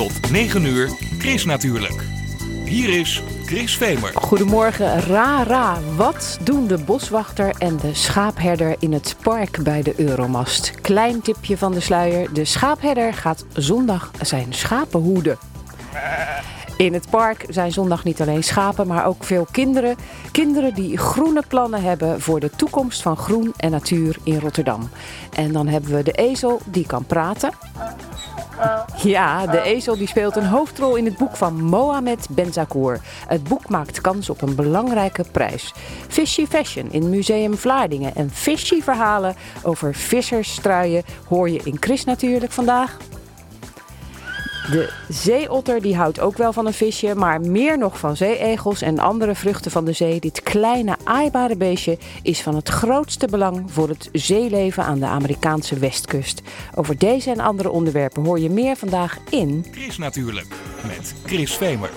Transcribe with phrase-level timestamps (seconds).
[0.00, 2.04] Tot 9 uur, Chris natuurlijk.
[2.64, 4.12] Hier is Chris Vemer.
[4.14, 5.78] Goedemorgen, ra ra.
[5.96, 10.72] Wat doen de boswachter en de schaapherder in het park bij de Euromast?
[10.80, 12.32] Klein tipje van de sluier.
[12.32, 15.38] De schaapherder gaat zondag zijn schapen hoeden.
[16.76, 19.96] In het park zijn zondag niet alleen schapen, maar ook veel kinderen.
[20.32, 24.88] Kinderen die groene plannen hebben voor de toekomst van groen en natuur in Rotterdam.
[25.32, 27.50] En dan hebben we de ezel die kan praten.
[29.02, 33.00] Ja, de ezel die speelt een hoofdrol in het boek van Mohamed Benzakour.
[33.26, 35.74] Het boek maakt kans op een belangrijke prijs.
[36.08, 38.14] Fishy Fashion in Museum Vlaardingen.
[38.14, 42.96] En fishy verhalen over vissersstruien hoor je in Chris natuurlijk vandaag.
[44.60, 48.98] De zeeotter die houdt ook wel van een visje, maar meer nog van zeeegels en
[48.98, 50.20] andere vruchten van de zee.
[50.20, 55.78] Dit kleine aaibare beestje is van het grootste belang voor het zeeleven aan de Amerikaanse
[55.78, 56.42] westkust.
[56.74, 60.54] Over deze en andere onderwerpen hoor je meer vandaag in Chris natuurlijk,
[60.86, 61.90] met Chris Vemer.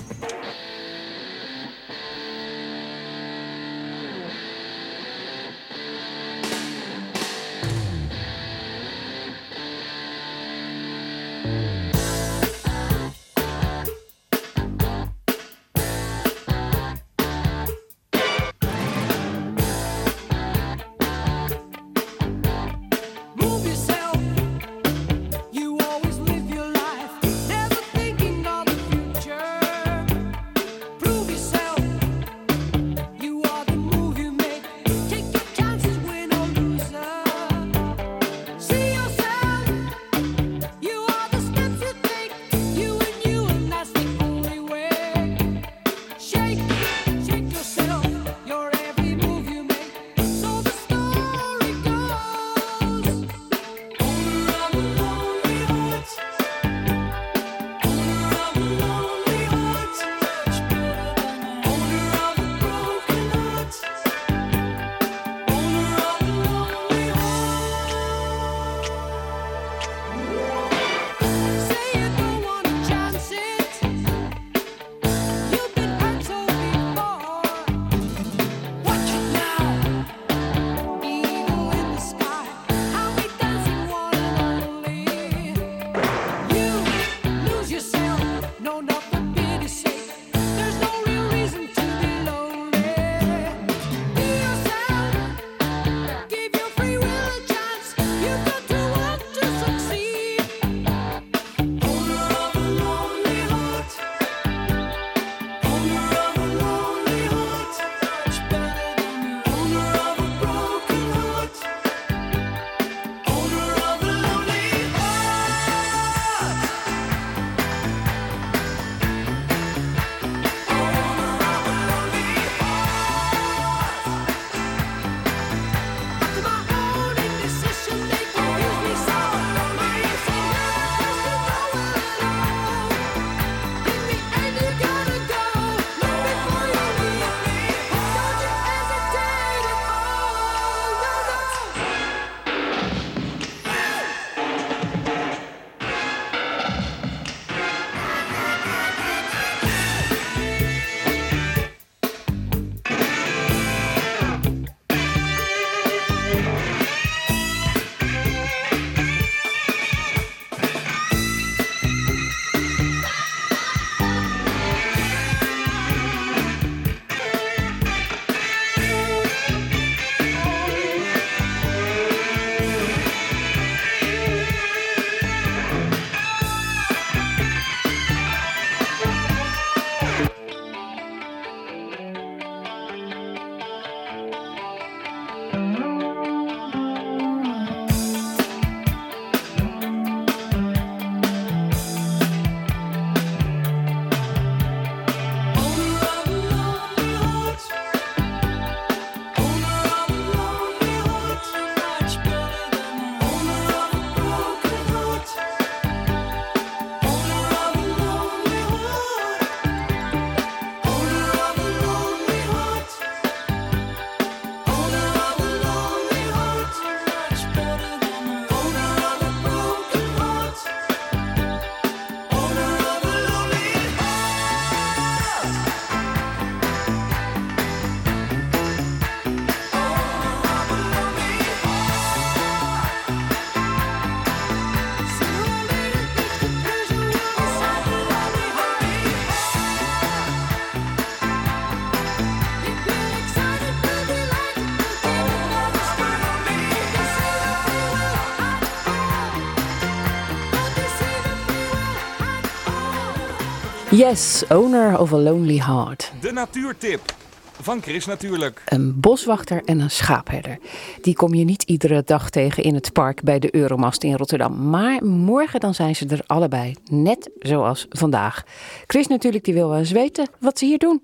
[254.03, 256.11] Yes, owner of a lonely heart.
[256.21, 257.15] De natuurtip
[257.61, 258.61] van Chris natuurlijk.
[258.65, 260.57] Een boswachter en een schaapherder.
[261.01, 264.69] Die kom je niet iedere dag tegen in het park bij de Euromast in Rotterdam.
[264.69, 266.75] Maar morgen dan zijn ze er allebei.
[266.91, 268.43] Net zoals vandaag.
[268.87, 271.01] Chris natuurlijk, die wil wel eens weten wat ze hier doen.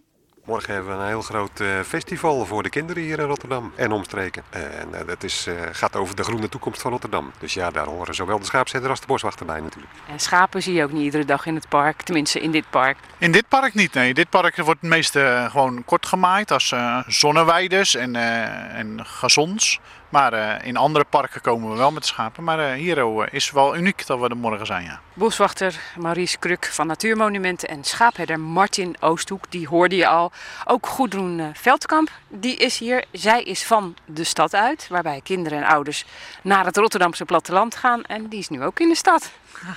[0.50, 3.92] Morgen hebben we een heel groot eh, festival voor de kinderen hier in Rotterdam en
[3.92, 4.44] omstreken.
[4.50, 7.32] En eh, dat is, eh, gaat over de groene toekomst van Rotterdam.
[7.40, 9.94] Dus ja, daar horen zowel de schaapzetter als de boswachter bij natuurlijk.
[10.08, 12.02] En schapen zie je ook niet iedere dag in het park.
[12.02, 12.98] Tenminste, in dit park.
[13.18, 14.14] In dit park niet, nee.
[14.14, 19.80] Dit park wordt het meeste gewoon kort gemaaid als eh zonneweiders en, eh, en gazons.
[20.10, 22.44] Maar eh, in andere parken komen we wel met schapen.
[22.44, 25.00] Maar eh, hier oh, is het wel uniek dat we er morgen zijn, ja.
[25.20, 30.32] Boswachter Maurice Kruk van Natuurmonumenten en schaapherder Martin Oosthoek, die hoorde je al.
[30.66, 33.06] Ook Goedroen eh, Veldkamp, die is hier.
[33.12, 36.06] Zij is van de stad uit, waarbij kinderen en ouders
[36.42, 38.04] naar het Rotterdamse platteland gaan.
[38.04, 39.32] En die is nu ook in de stad.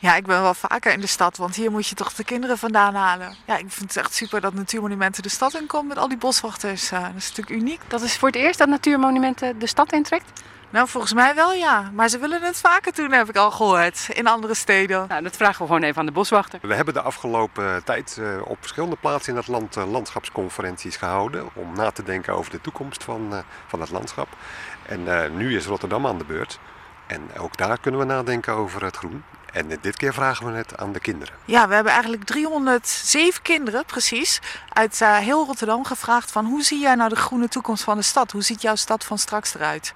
[0.00, 2.58] Ja, ik ben wel vaker in de stad, want hier moet je toch de kinderen
[2.58, 3.36] vandaan halen.
[3.46, 6.90] Ja, ik vind het echt super dat Natuurmonumenten de stad inkomt met al die boswachters.
[6.90, 7.80] Eh, dat is natuurlijk uniek.
[7.88, 10.30] Dat is voor het eerst dat Natuurmonumenten de stad intrekt.
[10.70, 11.90] Nou, volgens mij wel ja.
[11.94, 14.08] Maar ze willen het vaker doen, heb ik al gehoord.
[14.12, 15.04] In andere steden.
[15.08, 16.58] Nou, dat vragen we gewoon even aan de boswachter.
[16.62, 21.48] We hebben de afgelopen tijd eh, op verschillende plaatsen in het land eh, landschapsconferenties gehouden.
[21.54, 24.28] Om na te denken over de toekomst van, eh, van het landschap.
[24.86, 26.58] En eh, nu is Rotterdam aan de beurt.
[27.06, 29.22] En ook daar kunnen we nadenken over het groen.
[29.56, 31.34] En eh, dit keer vragen we het aan de kinderen.
[31.44, 34.40] Ja, we hebben eigenlijk 307 kinderen, precies,
[34.72, 38.02] uit eh, heel Rotterdam gevraagd van hoe zie jij nou de groene toekomst van de
[38.02, 38.32] stad?
[38.32, 39.94] Hoe ziet jouw stad van straks eruit?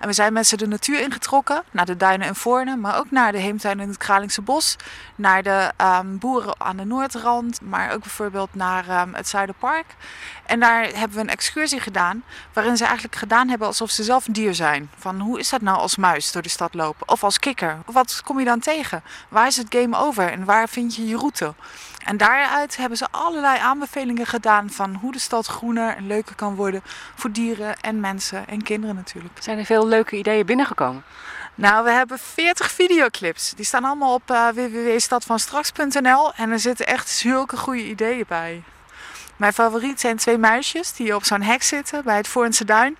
[0.00, 3.10] En we zijn met ze de natuur ingetrokken, naar de duinen en Voornen, maar ook
[3.10, 4.76] naar de heemtuin in het Kralingse Bos,
[5.14, 9.86] naar de ehm, boeren aan de Noordrand, maar ook bijvoorbeeld naar ehm, het Zuiderpark.
[10.48, 12.22] En daar hebben we een excursie gedaan,
[12.52, 14.90] waarin ze eigenlijk gedaan hebben alsof ze zelf een dier zijn.
[14.96, 17.08] Van hoe is dat nou als muis door de stad lopen?
[17.08, 17.78] Of als kikker?
[17.86, 19.02] Wat kom je dan tegen?
[19.28, 21.54] Waar is het game over en waar vind je je route?
[22.04, 26.54] En daaruit hebben ze allerlei aanbevelingen gedaan van hoe de stad groener en leuker kan
[26.54, 26.82] worden
[27.14, 29.34] voor dieren en mensen en kinderen natuurlijk.
[29.42, 31.04] Zijn er veel leuke ideeën binnengekomen?
[31.54, 33.52] Nou, we hebben 40 videoclips.
[33.54, 38.62] Die staan allemaal op eh www.stadvanstraks.nl en er zitten echt zulke goede ideeën bij.
[39.38, 42.96] Mijn favoriet zijn twee muisjes die op zo'n hek zitten bij het Voornse Duin.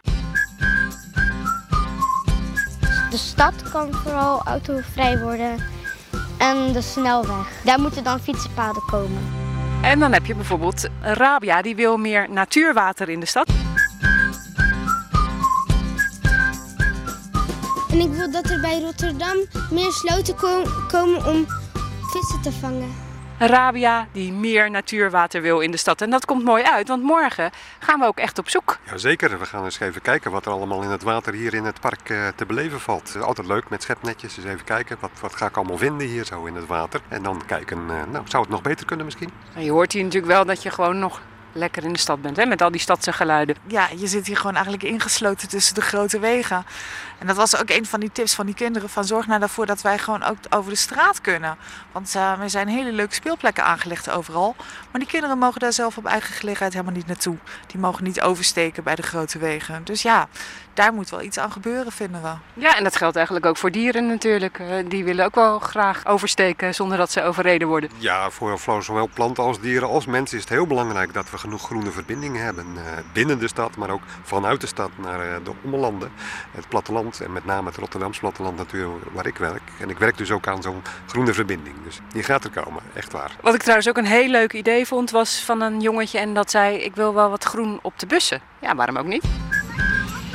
[3.11, 5.57] De stad kan vooral autovrij worden.
[6.39, 7.49] En de snelweg.
[7.65, 9.19] Daar moeten dan fietsenpaden komen.
[9.83, 13.49] En dan heb je bijvoorbeeld Rabia, die wil meer natuurwater in de stad.
[17.91, 19.37] En ik wil dat er bij Rotterdam
[19.71, 21.47] meer sloten ko- komen om
[22.11, 23.08] vissen te vangen.
[23.39, 26.01] Rabia die meer natuurwater wil in de stad.
[26.01, 28.79] En dat komt mooi uit, want morgen gaan we ook echt op zoek.
[28.91, 31.81] Jazeker, we gaan eens even kijken wat er allemaal in het water hier in het
[31.81, 33.17] park eh, te beleven valt.
[33.21, 36.45] Altijd leuk met schepnetjes, eens even kijken wat, wat ga ik allemaal vinden hier zo
[36.45, 37.01] in het water.
[37.09, 39.31] En dan kijken, eh, nou zou het nog beter kunnen misschien?
[39.55, 41.21] En je hoort hier natuurlijk wel dat je gewoon nog
[41.53, 42.47] lekker in de stad bent, hè?
[42.47, 43.57] met al die stadse geluiden.
[43.67, 46.65] Ja, je zit hier gewoon eigenlijk ingesloten tussen de grote wegen.
[47.19, 48.89] En dat was ook een van die tips van die kinderen.
[48.89, 51.57] Van zorg nou ervoor dat wij gewoon ook over de straat kunnen.
[51.93, 54.55] Want eh, er zijn hele leuke speelplekken aangelegd overal.
[54.91, 57.37] Maar die kinderen mogen daar zelf op eigen gelegenheid helemaal niet naartoe.
[57.67, 59.85] Die mogen niet oversteken bij de grote wegen.
[59.85, 60.29] Dus ja,
[60.75, 62.61] daar moet wel iets aan gebeuren, vinden we.
[62.61, 64.59] Ja, en dat geldt eigenlijk ook voor dieren natuurlijk.
[64.59, 67.91] Eh, Die willen ook wel graag oversteken zonder dat ze overreden worden.
[67.97, 71.39] Ja, voor, voor zowel planten als dieren als mensen is het heel belangrijk dat we
[71.39, 72.67] genoeg groene verbindingen hebben.
[72.77, 72.83] eh,
[73.13, 76.11] binnen de stad, maar ook vanuit de stad naar eh, de ommelanden.
[76.51, 79.63] Het platteland en met name het Rotterdamse platteland natuurlijk waar ik werk.
[79.81, 81.77] En ik werk dus ook aan zo'n groene verbinding.
[81.85, 83.37] Dus die gaat er komen, echt waar.
[83.41, 86.51] Wat ik trouwens ook een heel leuk idee vond, was van een jongetje en dat
[86.51, 88.41] zei: Ik wil wel wat groen op de bussen.
[88.61, 89.25] Ja, waarom ook niet?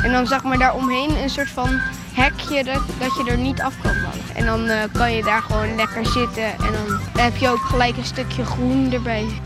[0.03, 1.81] En dan zeg maar daaromheen een soort van
[2.13, 4.35] hekje dat, dat je er niet af kan vallen.
[4.35, 7.97] En dan eh, kan je daar gewoon lekker zitten en dan heb je ook gelijk
[7.97, 9.41] een stukje groen erbij.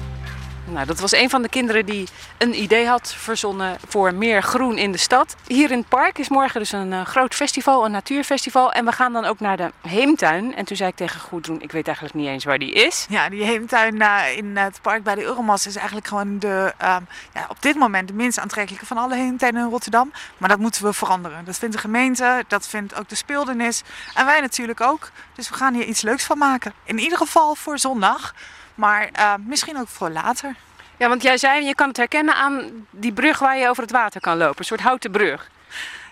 [0.70, 2.08] Nou, dat was een van de kinderen die
[2.38, 5.36] een idee had verzonnen voor meer groen in de stad.
[5.48, 8.72] Hier in het park is morgen dus een eh, groot festival, een natuurfestival.
[8.72, 10.56] En we gaan dan ook naar de Heemtuin.
[10.56, 13.06] En toen zei ik tegen Goedroen, ik weet eigenlijk niet eens waar die is.
[13.10, 17.02] Ja, die heemtuin eh, in het park bij de Euromas is eigenlijk gewoon de, ehm,
[17.34, 20.12] ja, op dit moment de minst aantrekkelijke van alle heemtuinen in Rotterdam.
[20.38, 21.46] Maar dat moeten we veranderen.
[21.46, 23.84] Dat vindt de gemeente, dat vindt ook de speeldernis
[24.14, 25.10] en wij natuurlijk ook.
[25.36, 26.74] Dus we gaan hier iets leuks van maken.
[26.84, 28.34] In ieder geval voor zondag,
[28.78, 30.56] maar eh, misschien ook voor later.
[30.98, 33.92] Ja, want jij zei, je kan het herkennen aan die brug waar je over het
[33.92, 34.60] water kan lopen.
[34.60, 35.50] Een soort houten brug.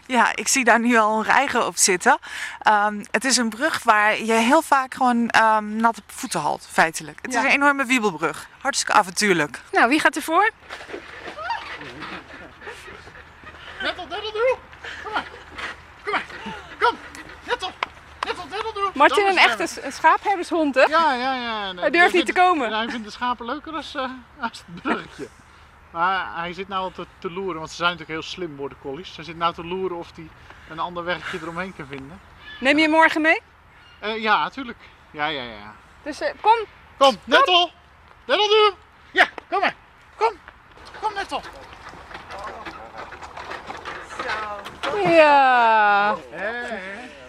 [0.08, 2.18] Ja, ik zie daar nu al een reiger op zitten.
[2.62, 7.20] Ehm, het is een brug waar je heel vaak gewoon ehm, natte voeten haalt, feitelijk.
[7.22, 7.40] Het Ja.
[7.40, 8.48] is een enorme wiebelbrug.
[8.62, 9.60] Hartstikke avontuurlijk.
[9.72, 10.50] Nou, wie gaat ervoor?
[13.82, 14.58] Net op, net op, doe!
[15.04, 15.26] Kom maar,
[16.04, 16.24] kom maar,
[16.80, 16.98] kom!
[17.44, 17.74] Net op,
[18.26, 18.85] net op, net op, doe!
[18.96, 20.82] Martin, een echte schaapherdershond, hè?
[20.82, 21.74] Ja, ja, ja.
[21.76, 22.74] Hij durft niet te komen.
[22.74, 24.02] Hij vindt de schapen leuker als, eh,
[24.40, 25.28] als het bruggetje.
[25.92, 28.78] Maar hij zit nou al te, te loeren, want ze zijn natuurlijk heel slim, border
[28.82, 29.16] collies.
[29.16, 30.28] Hij zit nou te loeren of hij
[30.70, 32.20] een ander wegje eromheen kan vinden.
[32.60, 33.42] Neem je hem morgen mee?
[34.00, 34.80] Eh, ja, natuurlijk.
[35.12, 35.76] Ja, ja, ja.
[36.04, 36.66] Dus eh, kom.
[36.98, 37.72] Kom, Nettel!
[38.26, 38.74] Nettel, doe!
[39.12, 39.76] Ja, kom maar.
[40.16, 40.34] Kom.
[41.02, 41.42] Kom, Nettel.
[45.04, 46.16] Ja.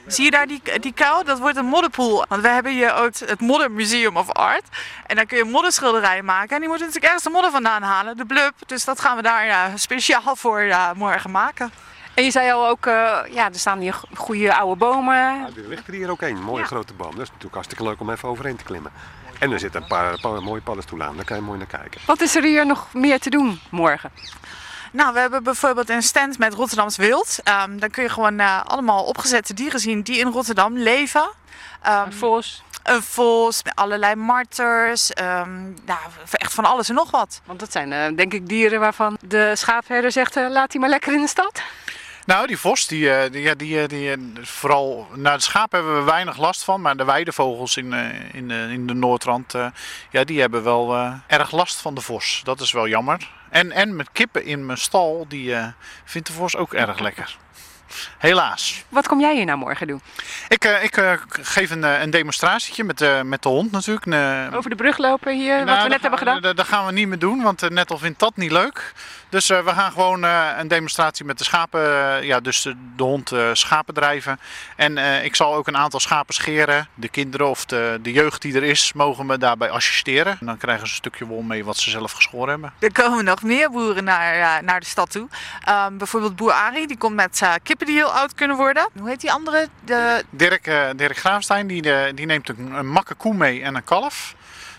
[0.06, 1.24] Zie je daar die, die kuil?
[1.24, 2.24] Dat wordt een modderpoel.
[2.28, 4.62] Want we hebben hier ook het Modder Museum of Art.
[5.06, 6.50] En daar kun je modderschilderijen maken.
[6.54, 8.52] En die moeten natuurlijk ergens de modder vandaan halen, de blub.
[8.66, 11.70] Dus dat gaan we daar speciaal voor morgen maken.
[12.14, 15.14] En je zei al ook, eh, ja, er staan hier go- goede oude bomen.
[15.14, 16.66] Ja, er ligt er hier ook een mooie Ja.
[16.66, 17.10] grote boom.
[17.10, 18.92] Dat is natuurlijk hartstikke leuk om even overheen te klimmen.
[19.38, 22.00] En er zitten een paar, paar mooie paddenstoelen aan, daar kan je mooi naar kijken.
[22.06, 24.10] Wat is er hier nog meer te doen morgen?
[24.96, 27.38] Nou, we hebben bijvoorbeeld een stand met Rotterdams wild.
[27.44, 31.28] Ehm, dan kun je gewoon eh, allemaal opgezette dieren zien die in Rotterdam leven.
[31.82, 32.62] Ehm, Een vos.
[32.82, 35.10] een vos, met allerlei marters.
[35.84, 35.98] nou,
[36.32, 37.40] echt van alles en nog wat.
[37.44, 40.88] Want dat zijn eh, denk ik dieren waarvan de schaapherder zegt, eh, laat die maar
[40.88, 41.62] lekker in de stad.
[42.26, 45.78] Nou, die vos, die, eh, die, ja, die, eh, die, eh, vooral naar de schapen
[45.78, 46.80] hebben we weinig last van.
[46.80, 47.92] Maar de weidevogels in,
[48.32, 49.54] in, eh, in de Noordrand,
[50.10, 52.40] ja, die hebben wel erg last van de vos.
[52.44, 53.30] Dat is wel jammer.
[53.50, 55.54] En, en met kippen in mijn stal, die
[56.04, 57.36] vindt de vos ook erg lekker.
[58.18, 58.84] Helaas.
[58.88, 60.00] Wat kom jij hier nou morgen doen?
[60.48, 64.06] Ik, ik geef een, een demonstratietje met, eh, met de hond natuurlijk.
[64.54, 66.40] Over de brug lopen hier, wat nou, we net hebben gedaan?
[66.40, 68.92] Dat, gaan we niet meer doen, want eh, Nettel vindt dat niet leuk.
[69.28, 72.76] Dus eh, we gaan gewoon eh, een demonstratie met de schapen, eh, ja, dus de,
[72.96, 74.40] de hond schapen drijven.
[74.76, 76.88] En ik zal ook een aantal schapen scheren.
[76.94, 80.36] De kinderen of de, de jeugd die er is, mogen me daarbij assisteren.
[80.40, 82.72] En dan krijgen ze een stukje wol mee wat ze zelf geschoren hebben.
[82.78, 85.28] Er komen nog meer boeren naar, naar de stad toe.
[85.64, 88.88] Ehm, bijvoorbeeld boer Arie, die komt met kippen die heel oud kunnen worden.
[88.98, 89.68] Hoe heet die andere?
[89.84, 90.64] De, Dirk,
[90.96, 94.34] Dirk Graafstein die, die neemt een, een makke koe mee en een kalf.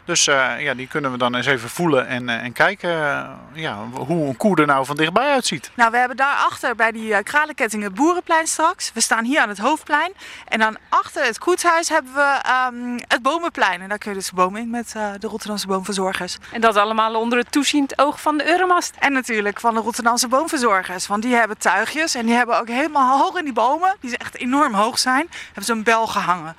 [0.07, 3.29] Dus eh, ja, die kunnen we dan eens even voelen en, eh, en kijken eh,
[3.53, 5.71] ja, hoe een koe er nou van dichtbij uitziet.
[5.73, 8.91] Nou, we hebben daarachter bij die uh, kralenketting het Boerenplein straks.
[8.93, 10.13] We staan hier aan het Hoofdplein.
[10.47, 13.81] En dan achter het koetshuis hebben we ehm, het Bomenplein.
[13.81, 16.37] En daar kun je dus bomen in met eh, de Rotterdamse boomverzorgers.
[16.51, 18.95] En dat allemaal onder het toeziend oog van de Euromast.
[18.99, 21.07] En natuurlijk van de Rotterdamse boomverzorgers.
[21.07, 24.35] Want die hebben tuigjes en die hebben ook helemaal hoog in die bomen, die echt
[24.35, 26.55] enorm hoog zijn, hebben ze een bel gehangen.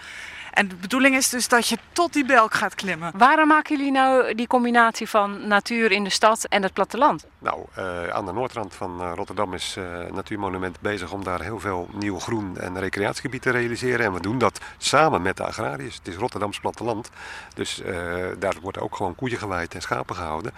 [0.58, 3.12] En de bedoeling is dus dat je tot die belk gaat klimmen.
[3.16, 7.26] Waarom maken jullie nou die combinatie van natuur in de stad en het platteland?
[7.38, 11.60] Nou, eh, aan de noordrand van eh, Rotterdam is eh, Natuurmonument bezig om daar heel
[11.60, 14.06] veel nieuw groen en recreatiegebied te realiseren.
[14.06, 15.96] En we doen dat samen met de agrariërs.
[15.96, 17.10] Het is Rotterdams platteland,
[17.54, 17.94] dus eh,
[18.38, 20.52] daar wordt ook gewoon koeien geweid en schapen gehouden.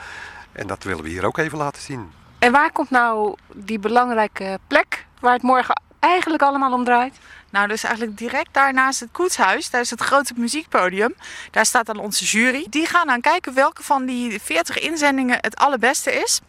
[0.52, 2.10] En dat willen we hier ook even laten zien.
[2.38, 7.18] En waar komt nou die belangrijke plek waar het morgen eigenlijk allemaal om draait?
[7.50, 11.14] Nou, dus eigenlijk direct daar naast het koetshuis, daar is het grote muziekpodium.
[11.50, 12.66] Daar staat dan onze jury.
[12.70, 16.40] Die gaan dan kijken welke van die 40 inzendingen het allerbeste is.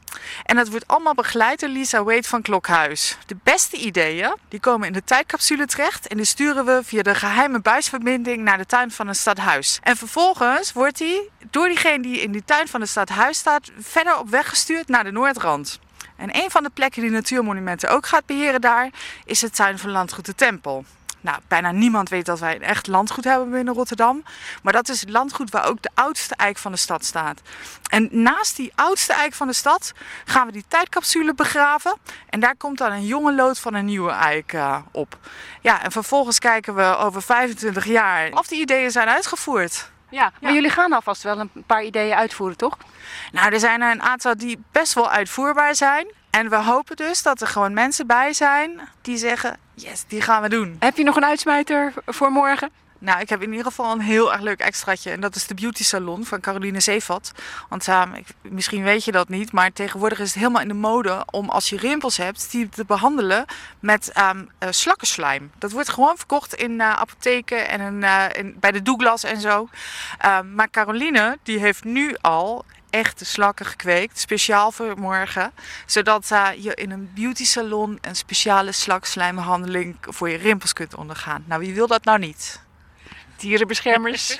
[0.46, 3.18] En dat wordt allemaal begeleid door Lisa Wade van Klokhuis.
[3.26, 7.16] De beste ideeën die komen in de tijdcapsule terecht en die sturen we via de
[7.16, 9.80] geheime buisverbinding naar de tuin van een stadhuis.
[9.84, 14.18] En vervolgens wordt die door diegene die in die tuin van het stadhuis staat verder
[14.18, 15.80] op weg gestuurd naar de Noordrand.
[16.22, 18.90] En een van de plekken die Natuurmonumenten ook gaat beheren daar
[19.26, 20.86] is de tuin van Landgoed de Tempel.
[21.22, 24.24] Nou, bijna niemand weet dat wij een echt landgoed hebben binnen Rotterdam.
[24.64, 27.42] Maar dat is het landgoed waar ook de oudste eik van de stad staat.
[27.90, 29.92] En naast die oudste eik van de stad
[30.26, 31.98] gaan we die tijdcapsule begraven.
[32.30, 35.18] En daar komt dan een jonge lood van een nieuwe eik eh, op.
[35.62, 39.92] Ja, en vervolgens kijken we over 25 jaar of die ideeën zijn uitgevoerd.
[40.12, 42.78] Ja, maar jullie gaan alvast wel een paar ideeën uitvoeren, toch?
[43.32, 46.08] Nou, er zijn er een aantal die best wel uitvoerbaar zijn.
[46.30, 50.42] En we hopen dus dat er gewoon mensen bij zijn die zeggen: yes, die gaan
[50.42, 50.76] we doen.
[50.80, 52.70] Heb je nog een uitsmijter voor morgen?
[53.02, 55.12] Nou, ik heb in ieder geval een heel erg leuk extraatje.
[55.12, 57.32] En dat is de beauty salon van Caroline Zeevat.
[57.70, 57.88] Want
[58.42, 61.70] misschien weet je dat niet, maar tegenwoordig is het helemaal in de mode om als
[61.70, 63.46] je rimpels hebt, die te behandelen
[63.80, 65.52] met ehm eh, slakkenslijm.
[65.58, 69.70] Dat wordt gewoon verkocht in eh, apotheken en eh, bij de Douglas en zo.
[70.18, 75.52] Ehm, maar Caroline, die heeft nu al echte slakken gekweekt, speciaal voor morgen.
[75.86, 76.28] Zodat
[76.58, 81.44] je in een beauty salon een speciale slakslijmbehandeling voor je rimpels kunt ondergaan.
[81.48, 82.70] Nou, wie wil dat nou niet?
[83.42, 84.40] Dierenbeschermers.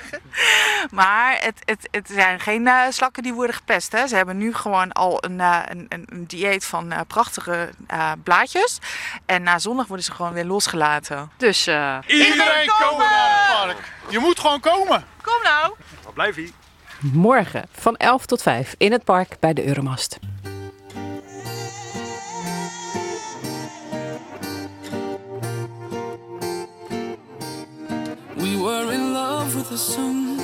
[0.90, 3.92] Maar het, het, het zijn geen eh, slakken die worden gepest.
[3.92, 4.06] Hè.
[4.06, 8.78] Ze hebben nu gewoon al een, eh, een, een, dieet van eh, prachtige eh, blaadjes.
[9.26, 11.30] En na zondag worden ze gewoon weer losgelaten.
[11.36, 13.92] dus eh, Iedereen komen naar het park.
[14.08, 15.04] Je moet gewoon komen.
[15.22, 15.74] Kom nou!
[16.04, 16.52] Waar blijf je?
[17.12, 20.18] morgen van 11 tot 5 in het park bij de Euromast.
[28.62, 30.36] Were in love with the sun.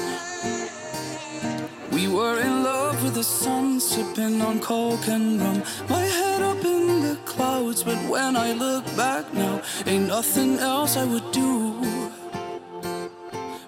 [1.93, 5.63] We were in love with the sun, sipping on coke and rum.
[5.89, 10.97] My head up in the clouds, but when I look back now, ain't nothing else
[10.97, 11.71] I would do.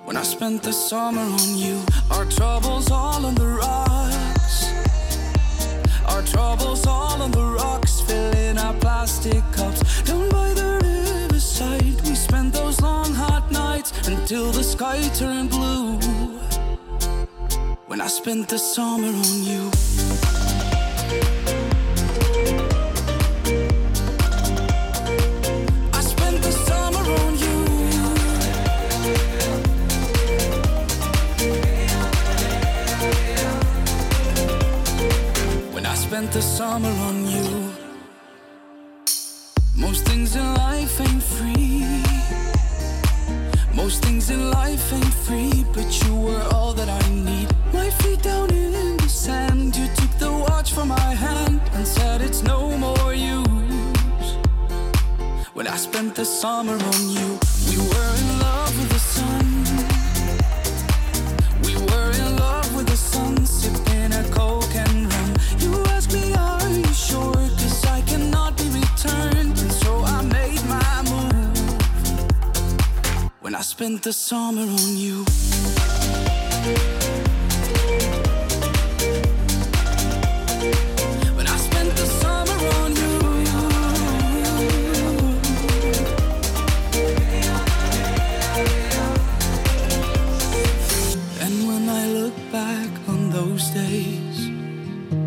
[0.04, 1.80] When I spent the summer on you,
[2.10, 4.56] our troubles all on the rocks.
[6.06, 9.44] Our troubles all on the rocks, filling our plastic
[14.30, 15.98] until the sky turned blue.
[17.88, 19.70] When I spent the summer on you.
[25.92, 27.58] I spent the summer on you.
[35.74, 37.72] When I spent the summer on you.
[39.76, 41.09] Most things in life.
[43.90, 47.48] Most things in life ain't free, but you were all that I need.
[47.72, 52.20] My feet down in the sand, you took the watch from my hand and said
[52.20, 54.28] it's no more use.
[55.54, 57.28] When I spent the summer on you,
[57.68, 58.39] we were in love
[73.80, 75.24] spent the summer on you.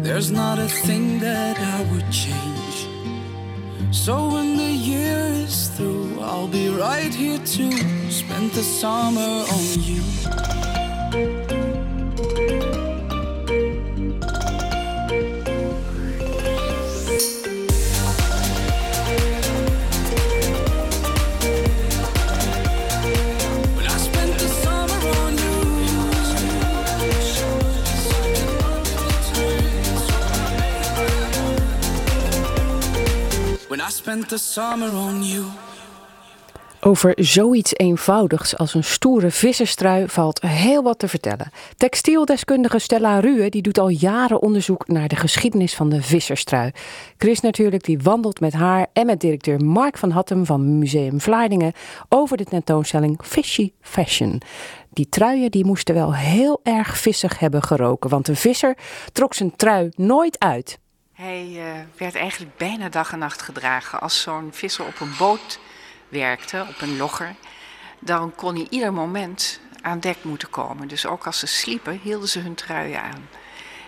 [0.04, 2.78] There's not a thing that I would change.
[3.92, 8.03] So when the year is through, I'll be right here too
[8.50, 10.02] spent the summer on you.
[33.70, 35.63] When I spent the summer on you.
[36.86, 41.52] Over zoiets eenvoudigs als een stoere visserstrui valt heel wat te vertellen.
[41.78, 46.72] Textieldeskundige Stella Ruhe die doet al jaren onderzoek naar de geschiedenis van de visserstrui.
[47.18, 51.74] Chris natuurlijk die wandelt met haar en met directeur Mark van Hattem van Museum Vlaardingen
[52.10, 54.42] over de tentoonstelling Fishy Fashion.
[54.90, 58.78] Die truien die moesten wel heel erg vissig hebben geroken, want de visser
[59.12, 60.80] trok zijn trui nooit uit.
[61.14, 61.64] Hij eh,
[61.98, 64.02] werd eigenlijk bijna dag en nacht gedragen.
[64.02, 65.60] Als zo'n visser op een boot
[66.14, 67.36] werkte, op een logger,
[68.00, 70.88] dan kon hij ieder moment aan dek moeten komen.
[70.88, 73.28] Dus ook als ze sliepen, hielden ze hun truien aan.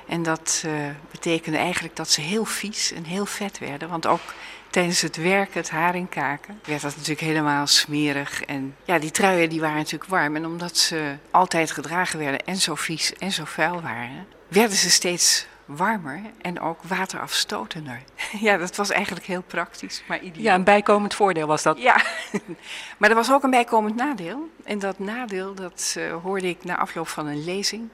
[0.07, 0.71] En dat eh,
[1.11, 3.89] betekende eigenlijk dat ze heel vies en heel vet werden.
[3.89, 4.33] Want ook
[4.69, 8.43] tijdens het werken, het haringkaken, werd dat natuurlijk helemaal smerig.
[8.43, 10.35] En ja, die truien die waren natuurlijk warm.
[10.35, 14.89] En omdat ze altijd gedragen werden en zo vies en zo vuil waren, werden ze
[14.89, 18.01] steeds warmer en ook waterafstotender.
[18.39, 20.43] Ja, dat was eigenlijk heel praktisch, maar ideaal.
[20.43, 21.77] Ja, een bijkomend voordeel was dat.
[21.77, 22.01] Ja,
[22.97, 24.49] maar er was ook een bijkomend nadeel.
[24.63, 27.89] En dat nadeel, dat eh, hoorde ik na afloop van een lezing.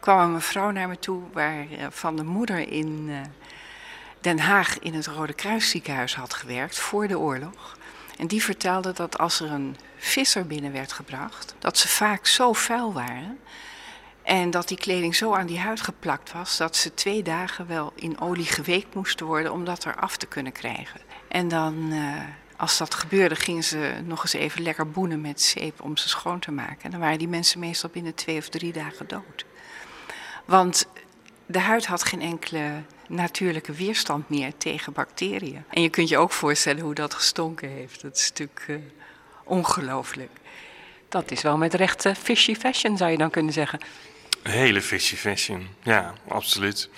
[0.00, 3.16] kwam een mevrouw naar me toe waarvan de moeder in eh,
[4.20, 7.76] Den Haag in het Rode Kruisziekenhuis had gewerkt voor de oorlog.
[8.18, 12.52] En die vertelde dat als er een visser binnen werd gebracht, dat ze vaak zo
[12.52, 13.38] vuil waren
[14.28, 17.92] en dat die kleding zo aan die huid geplakt was dat ze twee dagen wel
[17.94, 21.00] in olie geweekt moesten worden om dat eraf te kunnen krijgen.
[21.28, 22.14] En dan, uh,
[22.56, 26.38] als dat gebeurde, gingen ze nog eens even lekker boenen met zeep om ze schoon
[26.38, 26.82] te maken.
[26.82, 29.44] En dan waren die mensen meestal binnen twee of drie dagen dood.
[30.44, 30.88] Want
[31.46, 35.64] de huid had geen enkele natuurlijke weerstand meer tegen bacteriën.
[35.70, 38.02] En je kunt je ook voorstellen hoe dat gestonken heeft.
[38.02, 38.76] Dat is natuurlijk uh,
[39.44, 40.30] ongelooflijk.
[41.08, 43.80] Dat is wel met recht fishy fashion, zou je dan kunnen zeggen.
[44.48, 46.88] Hele fishy fashion, ja, absoluut.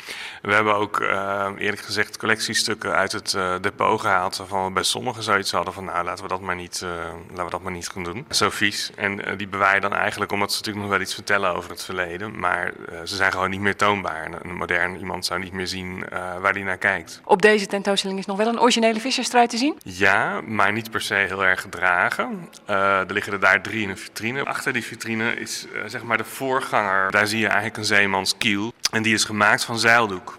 [0.42, 4.36] We hebben ook uh, eerlijk gezegd collectiestukken uit het uh, depot gehaald...
[4.36, 5.84] waarvan we bij sommigen zoiets hadden van...
[5.84, 6.90] nou, laten we dat maar niet, uh,
[7.28, 8.26] laten we dat maar niet gaan doen.
[8.30, 8.90] Zo vies.
[8.96, 12.38] En die bewaaien dan eigenlijk omdat ze natuurlijk nog wel iets vertellen over het verleden...
[12.38, 12.72] maar
[13.04, 14.30] ze zijn gewoon niet meer toonbaar.
[14.42, 17.20] Een modern iemand zou niet meer zien waar hij naar kijkt.
[17.24, 19.78] Op deze tentoonstelling is nog wel een originele visserstrui te zien?
[19.82, 22.48] Ja, maar niet per se heel erg gedragen.
[22.66, 24.44] er liggen er daar drie in een vitrine.
[24.44, 27.10] Achter die vitrine is zeg maar de voorganger...
[27.10, 28.72] Daar zie je eigenlijk een zeemans kiel.
[28.90, 30.38] En die is gemaakt van zeildoek.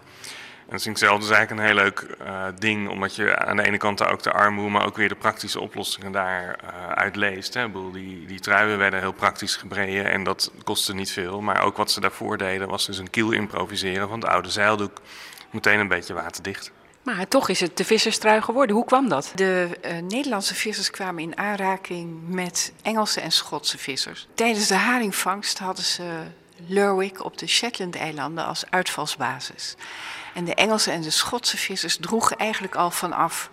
[0.71, 4.03] En Zinkzelf is eigenlijk een heel leuk eh, ding, omdat je aan de ene kant
[4.03, 7.53] ook de armoede, maar ook weer de praktische oplossingen daaruit leest.
[7.53, 7.65] Hè.
[7.65, 11.41] Ik bedoel, die, die truien werden heel praktisch gebreden en dat kostte niet veel.
[11.41, 15.01] Maar ook wat ze daarvoor deden was dus een kiel improviseren van het oude zeildoek.
[15.51, 16.71] Meteen een beetje waterdicht.
[17.03, 18.75] Maar toch is het de visserstrui geworden.
[18.75, 19.31] Hoe kwam dat?
[19.35, 24.27] De eh, Nederlandse vissers kwamen in aanraking met Engelse en Schotse vissers.
[24.33, 26.03] Tijdens de haringvangst hadden ze
[26.67, 29.75] Lerwick op de Shetland-eilanden als uitvalsbasis.
[30.33, 33.49] En de Engelse en de Schotse vissers droegen eigenlijk al vanaf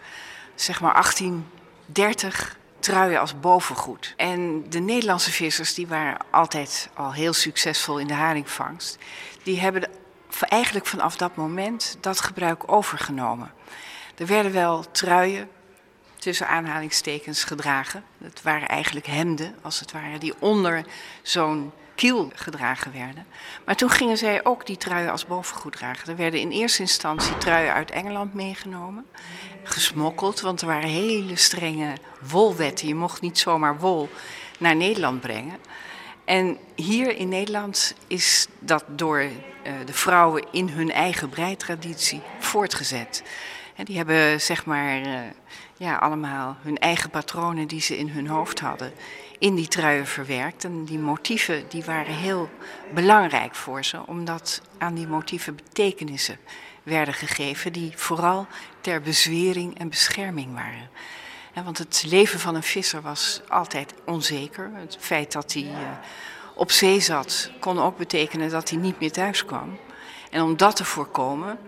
[0.54, 4.14] zeg maar 1830 truien als bovengoed.
[4.16, 8.98] En de Nederlandse vissers die waren altijd al heel succesvol in de haringvangst.
[9.42, 9.90] Die hebben
[10.38, 13.52] eigenlijk vanaf dat moment dat gebruik overgenomen.
[14.16, 15.48] Er werden wel truien
[16.16, 18.04] tussen aanhalingstekens gedragen.
[18.22, 20.84] Het waren eigenlijk hemden, als het ware, die onder
[21.22, 23.26] zo'n kiel gedragen werden.
[23.64, 26.08] Maar toen gingen zij ook die truien als bovengoed dragen.
[26.08, 29.06] Er werden in eerste instantie truien uit Engeland meegenomen,
[29.62, 31.92] gesmokkeld, want er waren hele strenge
[32.30, 32.88] wolwetten.
[32.88, 34.08] Je mocht niet zomaar wol
[34.58, 35.58] naar Nederland brengen.
[36.24, 43.22] En hier in Nederland is dat door eh, de vrouwen in hun eigen breitraditie voortgezet.
[43.84, 45.20] Die hebben zeg maar eh,
[45.78, 48.92] ja, allemaal hun eigen patronen die ze in hun hoofd hadden
[49.38, 50.64] in die truien verwerkt.
[50.64, 52.50] En die motieven die waren heel
[52.94, 56.38] belangrijk voor ze, omdat aan die motieven betekenissen
[56.82, 58.46] werden gegeven die vooral
[58.80, 60.90] ter bezwering en bescherming waren.
[61.64, 64.70] Want het leven van een visser was altijd onzeker.
[64.74, 65.78] Het feit dat hij eh,
[66.54, 69.78] op zee zat kon ook betekenen dat hij niet meer thuis kwam.
[70.30, 71.58] En om dat te voorkomen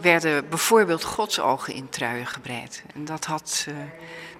[0.00, 2.82] werden bijvoorbeeld godsogen in truien gebreid.
[2.94, 3.74] En dat had eh,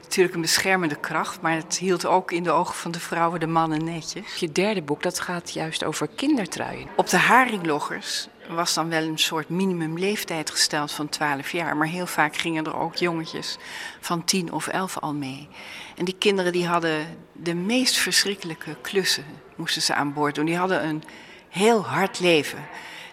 [0.02, 3.46] natuurlijk een beschermende kracht, maar het hield ook in de ogen van de vrouwen de
[3.46, 4.34] mannen netjes.
[4.34, 6.88] Je derde boek dat gaat juist over kindertruien.
[6.96, 11.76] Op de haringloggers was dan wel een soort minimumleeftijd gesteld van 12 jaar.
[11.76, 13.56] Maar heel vaak gingen er ook jongetjes
[14.00, 15.48] van 10 of 11 al mee.
[15.96, 19.24] En die kinderen die hadden de meest verschrikkelijke klussen,
[19.56, 20.44] moesten ze aan boord doen.
[20.44, 21.02] Die hadden een
[21.48, 22.66] heel hard leven.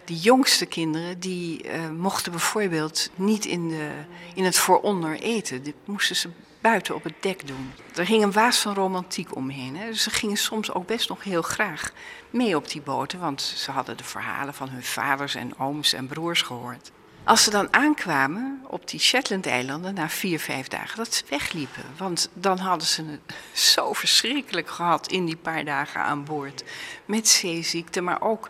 [0.05, 3.89] De jongste kinderen die eh, mochten bijvoorbeeld niet in, de,
[4.35, 5.63] in het vooronder eten.
[5.63, 6.29] Die moesten ze
[6.61, 7.73] buiten op het dek doen.
[7.95, 9.77] Er ging een waas van romantiek omheen.
[9.77, 9.93] Hè?
[9.93, 11.91] Ze gingen soms ook best nog heel graag
[12.29, 16.07] mee op die boten, want ze hadden de verhalen van hun vaders en ooms en
[16.07, 16.91] broers gehoord.
[17.23, 21.83] Als ze dan aankwamen op die Shetland-eilanden na vier, vijf dagen, dat ze wegliepen.
[21.97, 23.35] Want dan hadden ze het
[23.73, 26.63] zo verschrikkelijk gehad in die paar dagen aan boord.
[27.05, 28.49] Met zeeziekte, maar ook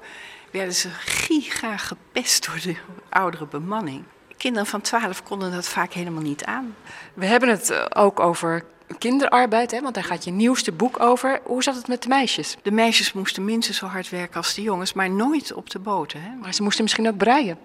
[0.53, 2.75] werden ze giga gepest door de
[3.09, 4.03] oudere bemanning.
[4.37, 6.75] Kinderen van 12 konden dat vaak helemaal niet aan.
[7.13, 8.65] We hebben het eh, ook over
[8.97, 11.39] kinderarbeid, hè, want daar gaat je nieuwste boek over.
[11.43, 12.57] Hoe zat het met de meisjes?
[12.61, 16.21] De meisjes moesten minstens zo hard werken als de jongens, maar nooit op de boten.
[16.21, 16.35] Hè.
[16.41, 17.57] Maar ze moesten misschien ook breien.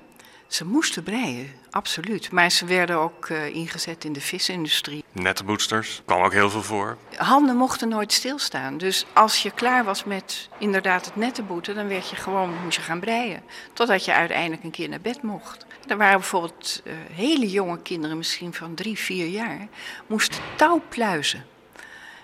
[0.48, 2.30] Ze moesten breien, absoluut.
[2.30, 5.04] Maar ze werden ook eh, ingezet in de visindustrie.
[5.12, 6.96] Netteboetsters, kwam ook heel veel voor.
[7.16, 8.78] Handen mochten nooit stilstaan.
[8.78, 12.82] Dus als je klaar was met inderdaad het nettenboeten, dan werd je gewoon, moest je
[12.82, 13.42] gaan breien.
[13.72, 15.66] Totdat je uiteindelijk een keer naar bed mocht.
[15.86, 19.68] Er waren bijvoorbeeld eh, hele jonge kinderen, misschien van drie, vier jaar,
[20.06, 21.46] moesten touw pluizen.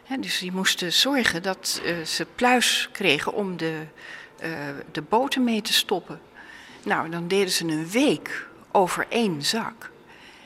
[0.05, 3.83] Hè, dus die moesten zorgen dat eh, ze pluis kregen om de,
[4.93, 6.21] de boten mee te stoppen.
[6.85, 9.91] Nou, dan deden ze een week over één zak.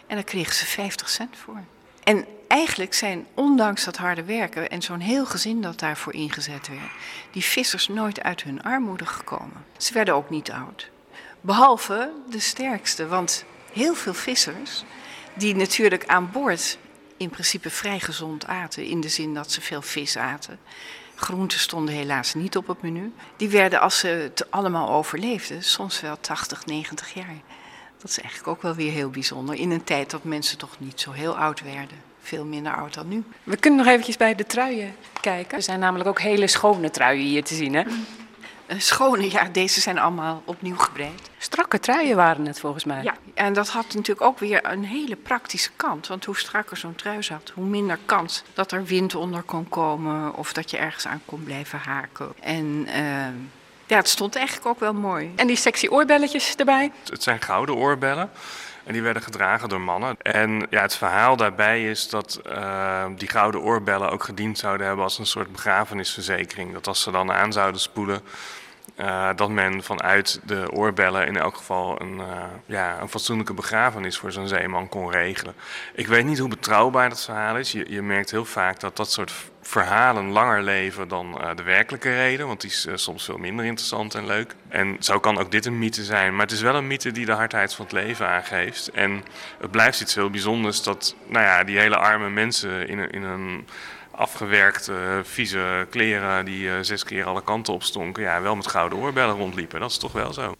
[0.06, 1.64] En daar kregen ze 50 cent voor.
[2.02, 6.90] En eigenlijk zijn, ondanks dat harde werken en zo'n heel gezin dat daarvoor ingezet werd,
[7.30, 9.64] die vissers nooit uit hun armoede gekomen.
[9.76, 10.90] Ze werden ook niet oud.
[11.40, 14.84] Behalve de sterkste, want heel veel vissers,
[15.34, 16.78] die natuurlijk aan boord
[17.16, 20.58] in principe vrij gezond aten, in de zin dat ze veel vis aten.
[21.20, 23.12] Groenten stonden helaas niet op het menu.
[23.36, 27.34] Die werden, als ze het allemaal overleefden, soms wel 80, 90 jaar.
[27.98, 29.54] Dat is eigenlijk ook wel weer heel bijzonder.
[29.54, 31.96] In een tijd dat mensen toch niet zo heel oud werden.
[32.20, 33.24] Veel minder oud dan nu.
[33.42, 35.56] We kunnen nog eventjes bij de truien kijken.
[35.56, 37.82] Er zijn namelijk ook hele schone truien hier te zien, hè?
[38.68, 41.30] Eh, Schone, ja, deze zijn allemaal opnieuw gebreid.
[41.38, 43.02] Strakke truien waren het volgens mij.
[43.02, 46.06] Ja, en dat had natuurlijk ook weer een hele praktische kant.
[46.06, 50.34] Want hoe strakker zo'n trui zat, hoe minder kans dat er wind onder kon komen
[50.34, 52.32] of dat je ergens aan kon blijven haken.
[52.40, 53.02] En eh,
[53.86, 55.32] ja, het stond eigenlijk ook wel mooi.
[55.36, 56.92] En die sexy oorbelletjes erbij.
[57.10, 58.30] Het zijn gouden oorbellen.
[58.84, 60.16] En die werden gedragen door mannen.
[60.22, 65.04] En ja, het verhaal daarbij is dat eh, die gouden oorbellen ook gediend zouden hebben
[65.04, 66.72] als een soort begrafenisverzekering.
[66.72, 68.20] Dat als ze dan aan zouden spoelen,
[68.98, 74.18] eh, dat men vanuit de oorbellen in elk geval een, eh, ja, een fatsoenlijke begrafenis
[74.18, 75.54] voor zo'n zeeman kon regelen.
[75.94, 77.72] Ik weet niet hoe betrouwbaar dat verhaal is.
[77.72, 79.32] Je, je merkt heel vaak dat dat soort
[79.62, 84.14] verhalen langer leven dan eh, de werkelijke reden, want die is soms veel minder interessant
[84.14, 84.54] en leuk.
[84.68, 87.26] En zo kan ook dit een mythe zijn, maar het is wel een mythe die
[87.26, 88.90] de hardheid van het leven aangeeft.
[88.90, 89.24] En
[89.60, 93.66] het blijft iets heel bijzonders dat nou ja, die hele arme mensen in in een
[94.18, 99.36] afgewerkte, vieze kleren die eh, zes keer alle kanten opstonken, ja, wel met gouden oorbellen
[99.36, 99.80] rondliepen.
[99.80, 100.54] Dat is toch wel zo.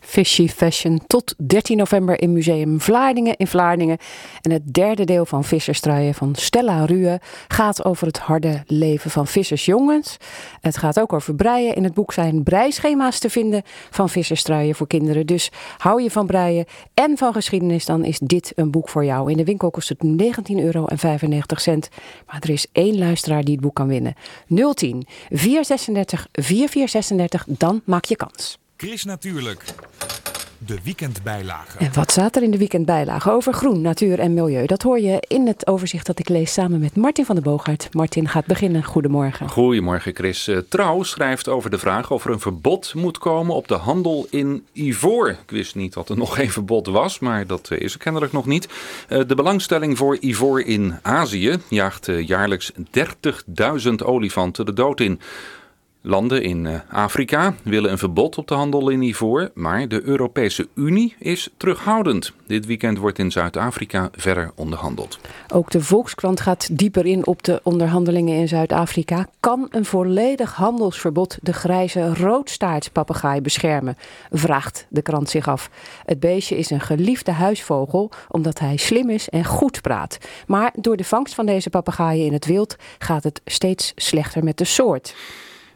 [0.00, 3.98] Fishy Fashion tot 13 november in Museum Vlaardingen in Vlaardingen.
[4.40, 9.26] En het derde deel van Visserstruien van Stella Ruhe gaat over het harde leven van
[9.26, 10.16] vissersjongens.
[10.60, 11.74] Het gaat ook over breien.
[11.74, 15.26] In het boek zijn breischema's te vinden van visserstruien voor kinderen.
[15.26, 19.30] Dus hou je van breien en van geschiedenis, dan is dit een boek voor jou.
[19.30, 20.08] In de winkel kost het 19,95
[20.56, 20.86] euro.
[22.26, 24.14] Maar er is één luisteraar die het boek kan winnen.
[24.74, 28.59] 010 436 4436, dan maak je kans.
[28.80, 29.64] Chris Natuurlijk.
[30.66, 31.78] De weekendbijlage.
[31.78, 34.66] En wat staat er in de weekendbijlage over groen, natuur en milieu?
[34.66, 37.88] Dat hoor je in het overzicht dat ik lees samen met Martin van der Boogaard.
[37.92, 38.84] Martin gaat beginnen.
[38.84, 39.48] Goedemorgen.
[39.48, 40.48] Goedemorgen Chris.
[40.48, 44.26] Eh, Trouw schrijft over de vraag of er een verbod moet komen op de handel
[44.30, 45.28] in ivoor.
[45.28, 48.32] Ik wist niet dat er nog geen verbod was, maar dat eh, is er kennelijk
[48.32, 48.68] nog niet.
[49.08, 55.20] Eh, De belangstelling voor ivoor in Azië jaagt jaarlijks 30.000 olifanten de dood in.
[56.02, 60.68] Landen in eh, Afrika willen een verbod op de handel in ivoor, maar de Europese
[60.74, 62.32] Unie is terughoudend.
[62.46, 65.18] Dit weekend wordt in Zuid-Afrika verder onderhandeld.
[65.52, 69.28] Ook de Volkskrant gaat dieper in op de onderhandelingen in Zuid-Afrika.
[69.40, 73.96] Kan een volledig handelsverbod de grijze roodstaartspapegaai beschermen?
[74.30, 75.70] Vraagt de krant zich af.
[76.04, 80.18] Het beestje is een geliefde huisvogel omdat hij slim is en goed praat.
[80.46, 84.58] Maar door de vangst van deze papegaaien in het wild gaat het steeds slechter met
[84.58, 85.14] de soort.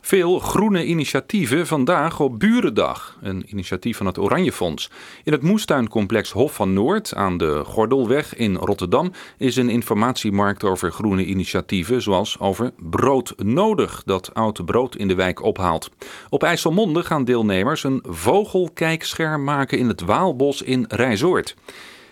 [0.07, 4.91] Veel groene initiatieven vandaag op Burendag, een initiatief van het Oranje Fonds.
[5.23, 10.93] In het moestuincomplex Hof van Noord aan de Gordelweg in Rotterdam is een informatiemarkt over
[10.93, 15.91] groene initiatieven, zoals over brood nodig, dat oud brood in de wijk ophaalt.
[16.29, 21.57] Op IJsselmonde gaan deelnemers een vogelkijkscherm maken in het Waalbos in Rijzoord.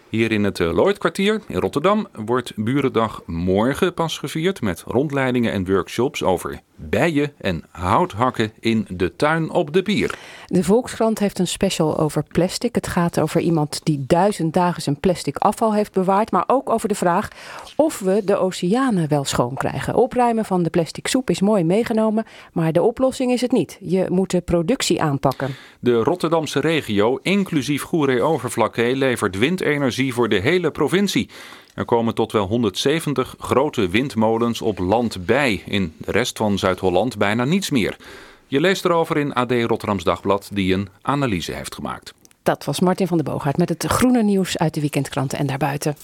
[0.09, 5.67] Hier in het eh, Lloydkwartier in Rotterdam wordt Burendag morgen pas gevierd met rondleidingen en
[5.67, 10.15] workshops over bijen en houthakken in de tuin op de pier.
[10.47, 12.75] De Volkskrant heeft een special over plastic.
[12.75, 16.31] Het gaat over iemand die duizend dagen zijn plastic afval heeft bewaard.
[16.31, 17.29] Maar ook over de vraag
[17.77, 19.95] of we de oceanen wel schoon krijgen.
[19.95, 22.25] Opruimen van de plastic soep is mooi meegenomen.
[22.53, 23.79] Maar de oplossing is het niet.
[23.81, 25.55] Je moet de productie aanpakken.
[25.81, 31.31] De Rotterdamse regio, inclusief Goeree-Overflakkee, levert windenergie voor de hele provincie.
[31.75, 35.63] Er komen tot wel 170 grote windmolens op land bij.
[35.67, 37.97] In de rest van Zuid-Holland bijna niets meer.
[38.47, 42.15] Je leest erover in AD Rotterdams Dagblad, die een analyse heeft gemaakt.
[42.43, 45.97] Dat was Martin van der Boogaard met het groene nieuws uit de weekendkranten en daarbuiten.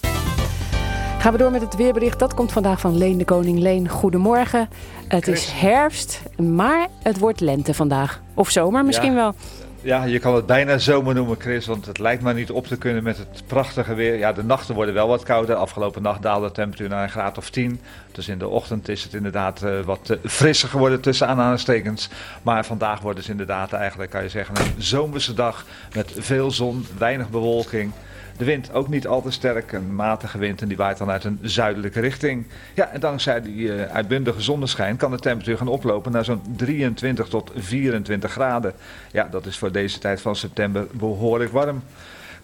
[1.18, 2.18] Gaan we door met het weerbericht.
[2.18, 3.58] Dat komt vandaag van Leen de Koning.
[3.58, 4.68] Leen, goedemorgen.
[5.08, 8.20] Het is herfst, maar het wordt lente vandaag.
[8.34, 9.14] Of zomer misschien Ja.
[9.14, 9.34] wel.
[9.82, 12.76] Ja, je kan het bijna zomer noemen, Chris, want het lijkt maar niet op te
[12.76, 14.18] kunnen met het prachtige weer.
[14.18, 15.54] Ja, de nachten worden wel wat kouder.
[15.54, 17.80] Afgelopen nacht daalde de temperatuur naar een graad of 10.
[18.18, 22.08] Dus in de ochtend is het inderdaad eh, wat eh, frisser geworden tussen aanhalingstekens.
[22.42, 26.86] Maar vandaag wordt het inderdaad eigenlijk, kan je zeggen, een zomerse dag met veel zon,
[26.96, 27.92] weinig bewolking.
[28.36, 31.24] De wind ook niet al te sterk, een matige wind en die waait dan uit
[31.24, 32.46] een zuidelijke richting.
[32.74, 37.28] Ja, en dankzij die eh, uitbundige zonneschijn kan de temperatuur gaan oplopen naar zo'n 23
[37.28, 38.72] tot 24 graden.
[39.12, 41.82] Ja, dat is voor deze tijd van september behoorlijk warm.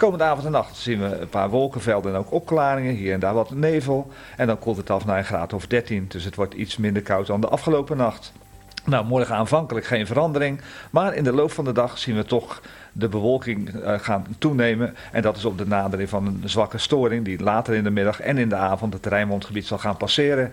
[0.04, 2.94] Komende avond en nacht zien we een paar wolkenvelden en ook opklaringen.
[2.94, 4.10] Hier en daar wat nevel.
[4.36, 6.04] En dan koelt het af naar een graad of 13.
[6.08, 8.32] Dus het wordt iets minder koud dan de afgelopen nacht.
[8.84, 10.60] Nou, morgen aanvankelijk geen verandering.
[10.90, 12.62] Maar in de loop van de dag zien we toch
[12.92, 14.94] de bewolking eh, gaan toenemen.
[15.12, 18.20] En dat is op de nadering van een zwakke storing die later in de middag
[18.20, 20.52] en in de avond het Rijnmondgebied zal gaan passeren.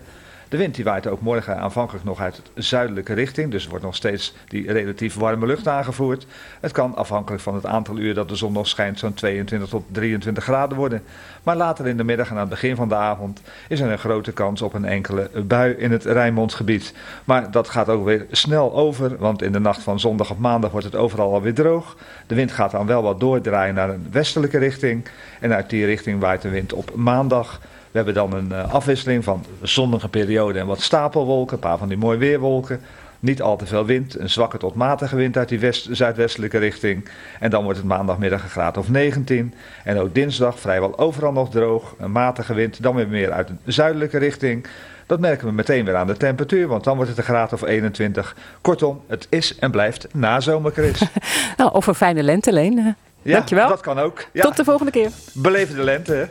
[0.52, 3.50] De wind die waait ook morgen aanvankelijk nog uit de zuidelijke richting.
[3.50, 6.26] Dus wordt nog steeds die relatief warme lucht aangevoerd.
[6.60, 9.84] Het kan afhankelijk van het aantal uur dat de zon nog schijnt zo'n 22 tot
[9.90, 11.02] 23 graden worden.
[11.42, 13.98] Maar later in de middag en aan het begin van de avond is er een
[13.98, 16.94] grote kans op een enkele bui in het Rijnmondgebied.
[17.24, 20.70] Maar dat gaat ook weer snel over, want in de nacht van zondag op maandag
[20.70, 21.96] wordt het overal alweer droog.
[22.26, 25.08] De wind gaat dan wel wat doordraaien naar een westelijke richting.
[25.40, 27.60] En uit die richting waait de wind op maandag.
[27.92, 31.88] We hebben dan een eh, afwisseling van zonnige periode en wat stapelwolken, een paar van
[31.88, 32.80] die mooie weerwolken.
[33.20, 37.08] Niet al te veel wind, een zwakke tot matige wind uit die west, zuidwestelijke richting.
[37.40, 39.54] En dan wordt het maandagmiddag een graad of 19.
[39.84, 43.58] En ook dinsdag vrijwel overal nog droog, een matige wind, dan weer meer uit een
[43.64, 44.66] zuidelijke richting.
[45.06, 47.62] Dat merken we meteen weer aan de temperatuur, want dan wordt het een graad of
[47.62, 48.36] 21.
[48.60, 51.02] Kortom, het is en blijft nazomer, Chris.
[51.56, 52.96] Nou, of een fijne lente, Leen.
[53.22, 53.68] Ja, Dankjewel.
[53.68, 54.24] dat kan ook.
[54.32, 55.10] Ja, Tot de volgende keer.
[55.32, 56.28] beleven de lente.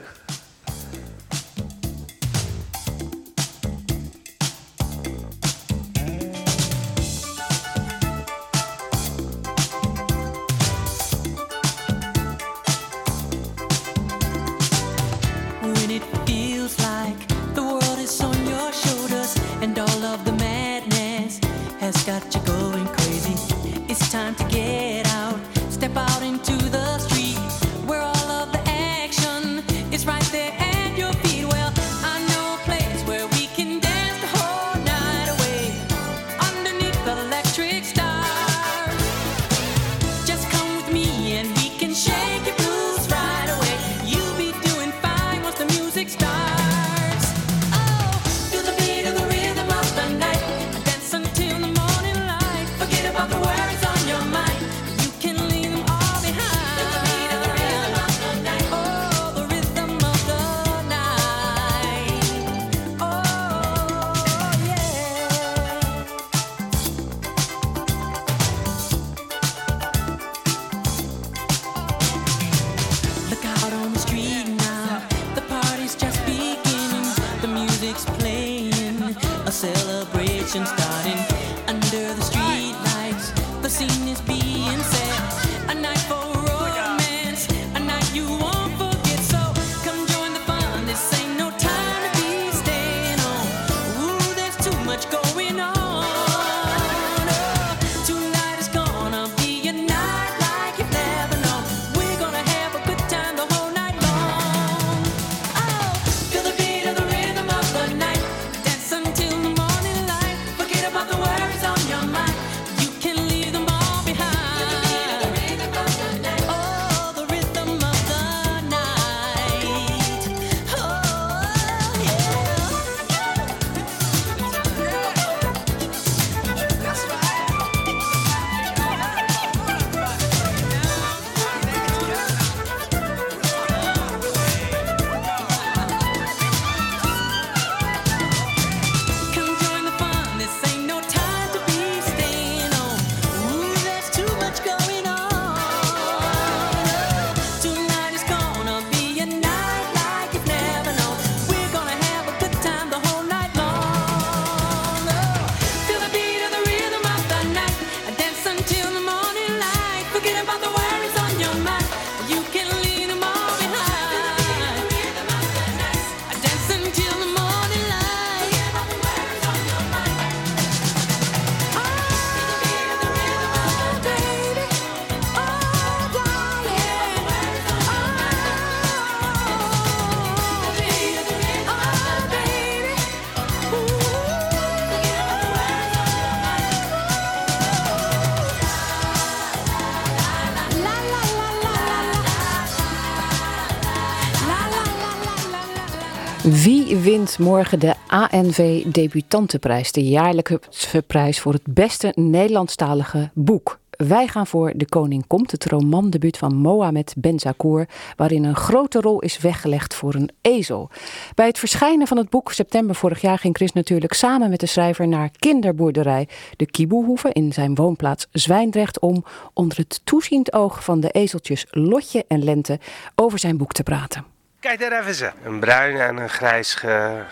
[196.44, 203.80] Wie wint morgen de ANV Debutantenprijs, de jaarlijkse prijs voor het beste Nederlandstalige boek?
[203.90, 209.20] Wij gaan voor De Koning Komt, het romandebuut van Mohamed Benzakour, waarin een grote rol
[209.20, 210.90] is weggelegd voor een ezel.
[211.36, 214.66] Bij het verschijnen van het boek september vorig jaar ging Chris natuurlijk samen met de
[214.66, 219.24] schrijver naar kinderboerderij De Kieboehoeve in zijn woonplaats Zwijndrecht om
[219.54, 222.80] onder het toeziend oog van de ezeltjes Lotje en Lente
[223.16, 224.32] over zijn boek te praten.
[224.62, 225.32] Kijk daar even ze.
[225.44, 227.24] Een bruine en een grijs ge,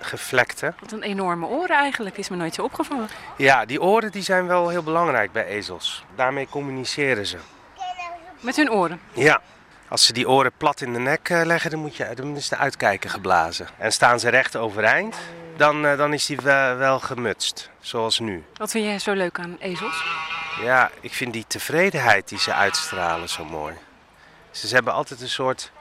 [0.00, 0.74] gevlekte.
[0.80, 3.08] Wat een enorme oren eigenlijk, is me nooit zo opgevallen.
[3.36, 6.04] Ja, die oren die zijn wel heel belangrijk bij ezels.
[6.14, 7.36] Daarmee communiceren ze.
[8.40, 9.00] Met hun oren.
[9.12, 9.40] Ja,
[9.88, 12.48] als ze die oren plat in de nek eh, leggen, dan, moet je, dan is
[12.48, 13.66] de uitkijker geblazen.
[13.78, 15.16] En staan ze recht overeind,
[15.56, 18.44] dan, eh, dan is die wel, wel gemutst, zoals nu.
[18.56, 20.04] Wat vind jij zo leuk aan ezels?
[20.62, 23.74] Ja, ik vind die tevredenheid die ze uitstralen zo mooi.
[24.50, 25.72] Ze hebben altijd een soort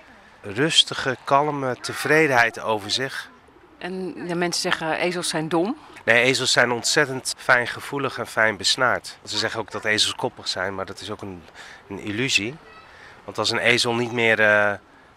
[0.54, 3.30] rustige, kalme tevredenheid over zich.
[3.78, 5.78] En de mensen zeggen ezels zijn dom.
[6.04, 9.18] Nee, ezels zijn ontzettend fijngevoelig en fijn besnaard.
[9.24, 11.44] Ze zeggen ook dat ezels koppig zijn, maar dat is ook een,
[11.90, 12.56] een illusie.
[13.24, 14.74] Want als een ezel niet meer eh,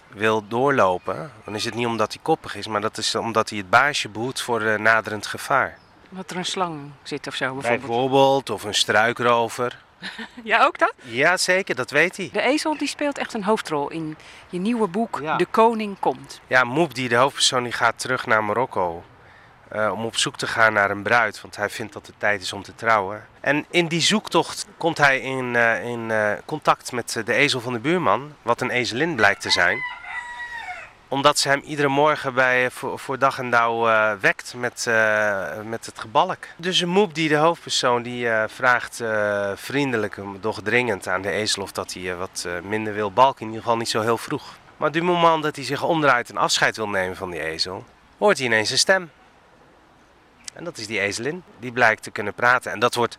[0.08, 3.58] wil doorlopen, dan is het niet omdat hij koppig is, maar dat is omdat hij
[3.58, 5.78] het baasje behoedt voor eh, naderend gevaar.
[6.08, 7.86] Dat er een slang zit of zo bijvoorbeeld.
[7.86, 9.78] Bijvoorbeeld, of een struikrover.
[10.44, 10.92] Ja, ook dat?
[11.02, 12.28] Ja, zeker, dat weet hij.
[12.32, 14.16] De ezel die speelt echt een hoofdrol in
[14.48, 16.40] je nieuwe boek De Koning Komt.
[16.46, 19.04] Ja, Moebdi, de hoofdpersoon, die gaat terug naar Marokko.
[19.68, 22.42] eh, om op zoek te gaan naar een bruid, want hij vindt dat het tijd
[22.42, 23.26] is om te trouwen.
[23.40, 27.72] En in die zoektocht komt hij in, eh, in eh, contact met de ezel van
[27.72, 29.78] de buurman, wat een ezelin blijkt te zijn.
[31.10, 35.60] Omdat ze hem iedere morgen bij, voor, voor dag en dauw eh, wekt met, eh,
[35.64, 36.46] met het gebalk.
[36.56, 41.72] Dus Moebdi, de hoofdpersoon, die eh, vraagt eh, vriendelijk, doch dringend aan de ezel of
[41.72, 43.40] dat hij eh, wat eh, minder wil balken.
[43.40, 44.56] In ieder geval niet zo heel vroeg.
[44.76, 47.84] Maar du moment dat hij zich omdraait en afscheid wil nemen van die ezel,
[48.18, 49.10] hoort hij ineens een stem.
[50.54, 51.42] En dat is die ezelin.
[51.58, 52.72] Die blijkt te kunnen praten.
[52.72, 53.18] En dat wordt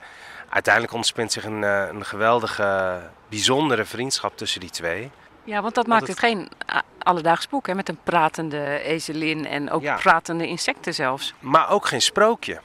[0.50, 5.12] uiteindelijk ontspint zich een, eh, een geweldige, bijzondere vriendschap tussen die twee.
[5.44, 7.76] Ja, want dat maakt het geen a- alledaags boek, hè?
[7.76, 9.96] Met een pratende ezelin en ook Ja.
[9.96, 11.34] pratende insecten zelfs.
[11.40, 12.60] Maar ook geen sprookje.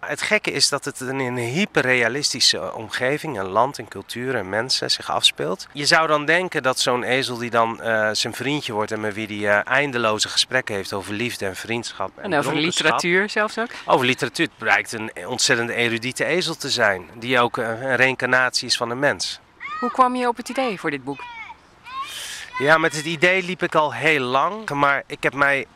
[0.00, 4.90] Het gekke is dat het in een hyperrealistische omgeving, een land, een cultuur en mensen
[4.90, 5.66] zich afspeelt.
[5.72, 9.14] Je zou dan denken dat zo'n ezel die dan eh, zijn vriendje wordt en met
[9.14, 12.10] wie die eh, eindeloze gesprekken heeft over liefde en vriendschap.
[12.18, 13.70] En, En over literatuur zelfs ook.
[13.86, 14.46] Over literatuur.
[14.46, 18.90] Het blijkt een ontzettend erudite ezel te zijn, die ook eh, een reïncarnatie is van
[18.90, 19.40] een mens.
[19.80, 21.20] Hoe kwam je op het idee voor dit boek?
[22.58, 24.70] Ja, met het idee liep ik al heel lang.
[24.70, 25.66] Maar ik heb mij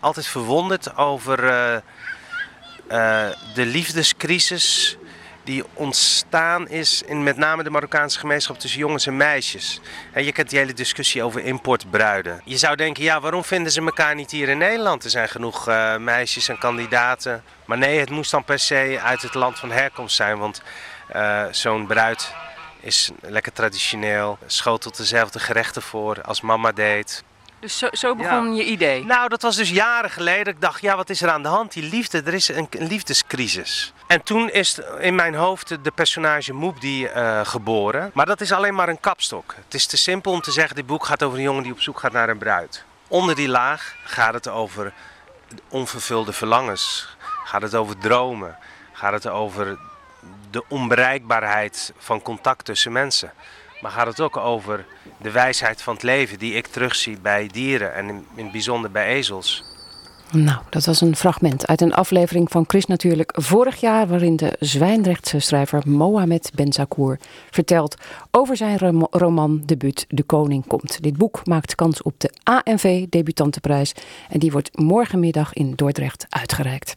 [0.00, 4.96] altijd verwonderd over eh, eh, de liefdescrisis
[5.44, 9.80] die ontstaan is in met name de Marokkaanse gemeenschap tussen jongens en meisjes.
[10.12, 12.40] En je kent die hele discussie over importbruiden.
[12.44, 15.04] Je zou denken, ja, waarom vinden ze elkaar niet hier in Nederland?
[15.04, 17.44] Er zijn genoeg eh, meisjes en kandidaten.
[17.64, 20.62] Maar nee, het moest dan per se uit het land van herkomst zijn, want
[21.50, 22.34] zo'n bruid
[22.80, 27.24] is lekker traditioneel, schotelt dezelfde gerechten voor als mama deed.
[27.60, 29.04] Dus zo, zo begon je idee?
[29.04, 30.54] Nou, dat was dus jaren geleden.
[30.54, 31.72] Ik dacht, ja, wat is er aan de hand?
[31.72, 33.92] Die liefde, er is een, een liefdescrisis.
[34.06, 38.10] En toen is in mijn hoofd de personage Moebdi eh geboren.
[38.14, 39.54] Maar dat is alleen maar een kapstok.
[39.64, 41.80] Het is te simpel om te zeggen, dit boek gaat over een jongen die op
[41.80, 42.84] zoek gaat naar een bruid.
[43.08, 44.92] Onder die laag gaat het over
[45.68, 47.16] onvervulde verlangens.
[47.44, 48.56] Gaat het over dromen.
[48.92, 49.78] Gaat het over
[50.50, 53.32] de onbereikbaarheid van contact tussen mensen.
[53.80, 54.86] Maar gaat het ook over
[55.16, 58.90] de wijsheid van het leven die ik terugzie bij dieren en in, in het bijzonder
[58.90, 59.64] bij ezels.
[60.32, 64.06] Nou, dat was een fragment uit een aflevering van Chris natuurlijk vorig jaar...
[64.06, 67.18] waarin de Zwijndrechtse schrijver Mohamed Benzakour
[67.50, 67.96] vertelt...
[68.30, 71.02] over zijn rom- romandebuut De Koning Komt.
[71.02, 73.92] Dit boek maakt kans op de ANV Debutantenprijs...
[74.28, 76.94] en die wordt morgenmiddag in Dordrecht uitgereikt.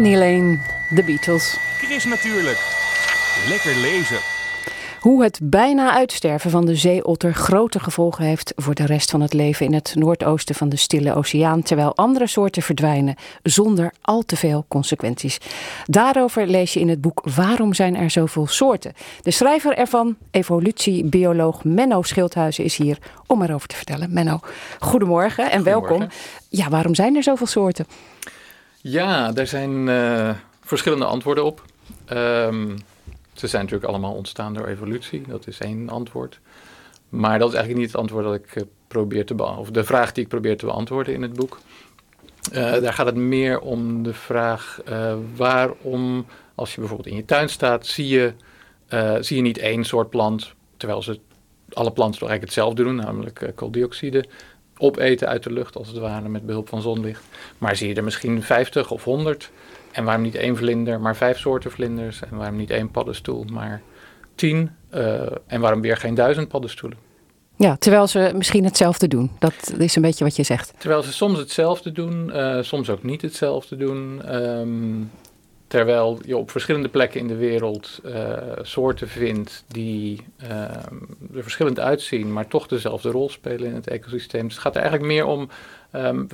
[0.00, 0.58] Penny Lane,
[0.94, 1.56] The Beatles.
[1.78, 2.58] Chris natuurlijk.
[3.48, 4.18] Lekker lezen.
[5.00, 9.32] Hoe het bijna uitsterven van de zeeotter grote gevolgen heeft voor de rest van het
[9.32, 14.36] leven in het noordoosten van de Stille Oceaan, terwijl andere soorten verdwijnen zonder al te
[14.36, 15.38] veel consequenties.
[15.84, 18.92] Daarover lees je in het boek Waarom zijn er zoveel soorten?
[19.22, 24.12] De schrijver ervan, evolutiebioloog Menno Schildhuizen, is hier om erover te vertellen.
[24.12, 24.40] Menno,
[24.78, 26.08] goedemorgen en welkom.
[26.48, 27.86] Ja, waarom zijn er zoveel soorten?
[28.82, 31.62] Ja, daar zijn eh, verschillende antwoorden op.
[32.04, 32.76] Ehm,
[33.32, 36.40] ze zijn natuurlijk allemaal ontstaan door evolutie, dat is één antwoord.
[37.08, 39.84] Maar dat is eigenlijk niet het antwoord dat ik eh, probeer te beantwoorden, of de
[39.84, 41.58] vraag die ik probeer te beantwoorden in het boek.
[42.52, 44.80] Eh, daar gaat het meer om de vraag
[45.36, 48.32] waarom, als je bijvoorbeeld in je tuin staat, zie je,
[49.20, 51.20] zie je niet één soort plant, terwijl ze
[51.72, 54.24] alle planten toch eigenlijk hetzelfde doen, namelijk kooldioxide
[54.80, 57.24] opeten uit de lucht als het ware met behulp van zonlicht.
[57.58, 59.50] Maar zie je er misschien 50 of 100
[59.92, 63.82] en waarom niet één vlinder, maar vijf soorten vlinders en waarom niet één paddenstoel, maar
[64.34, 66.98] tien eh, en waarom weer geen duizend paddenstoelen?
[67.56, 69.30] Ja, terwijl ze misschien hetzelfde doen.
[69.38, 70.72] Dat is een beetje wat je zegt.
[70.78, 74.22] Terwijl ze soms hetzelfde doen, eh, soms ook niet hetzelfde doen.
[74.22, 75.02] Ehm,
[75.70, 80.94] terwijl je op verschillende plekken in de wereld eh, soorten vindt die ehm,
[81.34, 84.42] er verschillend uitzien, maar toch dezelfde rol spelen in het ecosysteem.
[84.42, 85.48] Dus het gaat er eigenlijk meer om,
[85.90, 86.24] ehm,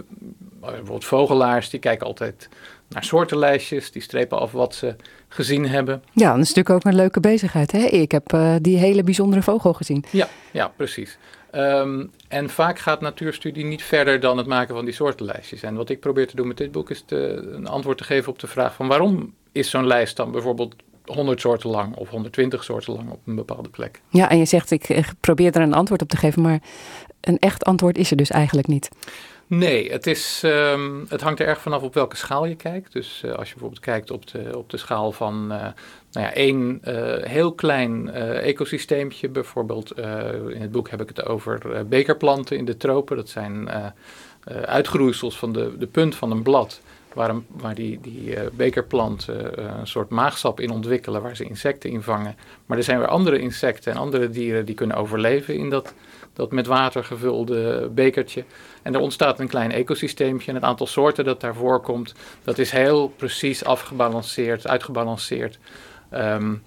[0.60, 2.48] bijvoorbeeld vogelaars, die kijken altijd
[2.88, 4.96] naar soortenlijstjes, die strepen af wat ze
[5.28, 6.02] gezien hebben.
[6.12, 7.72] Ja, dat is natuurlijk ook een leuke bezigheid.
[7.72, 7.84] Hè?
[7.84, 10.04] Ik heb eh, die hele bijzondere vogel gezien.
[10.10, 11.18] Ja, ja precies.
[11.56, 15.62] Ehm, en vaak gaat natuurstudie niet verder dan het maken van die soortenlijstjes.
[15.62, 17.16] En wat ik probeer te doen met dit boek is te,
[17.52, 21.40] een antwoord te geven op de vraag van waarom is zo'n lijst dan bijvoorbeeld 100
[21.40, 24.00] soorten lang of 120 soorten lang op een bepaalde plek.
[24.08, 26.58] Ja, en je zegt ik eh, probeer er een antwoord op te geven, maar
[27.20, 28.88] een echt antwoord is er dus eigenlijk niet.
[29.48, 32.92] Nee, het, is, ehm, het hangt er erg vanaf op welke schaal je kijkt.
[32.92, 35.58] Dus eh, als je bijvoorbeeld kijkt op de, op de schaal van uh,
[36.12, 39.28] nou ja, één uh, heel klein ecosysteempje.
[39.28, 39.98] Bijvoorbeeld
[40.48, 43.16] in het boek heb ik het over bekerplanten in de tropen.
[43.16, 43.68] Dat zijn
[44.64, 46.80] uitgroeisels van de, de punt van een blad.
[47.16, 52.36] Waar, waar die, die bekerplanten een soort maagsap in ontwikkelen, waar ze insecten in vangen.
[52.66, 55.94] Maar er zijn weer andere insecten en andere dieren die kunnen overleven in dat
[56.36, 58.44] dat met water gevulde bekertje.
[58.82, 60.48] En er ontstaat een klein ecosysteempje.
[60.48, 62.14] En het aantal soorten dat daar voorkomt,
[62.44, 65.58] dat is heel precies afgebalanceerd, uitgebalanceerd.
[66.14, 66.62] Um,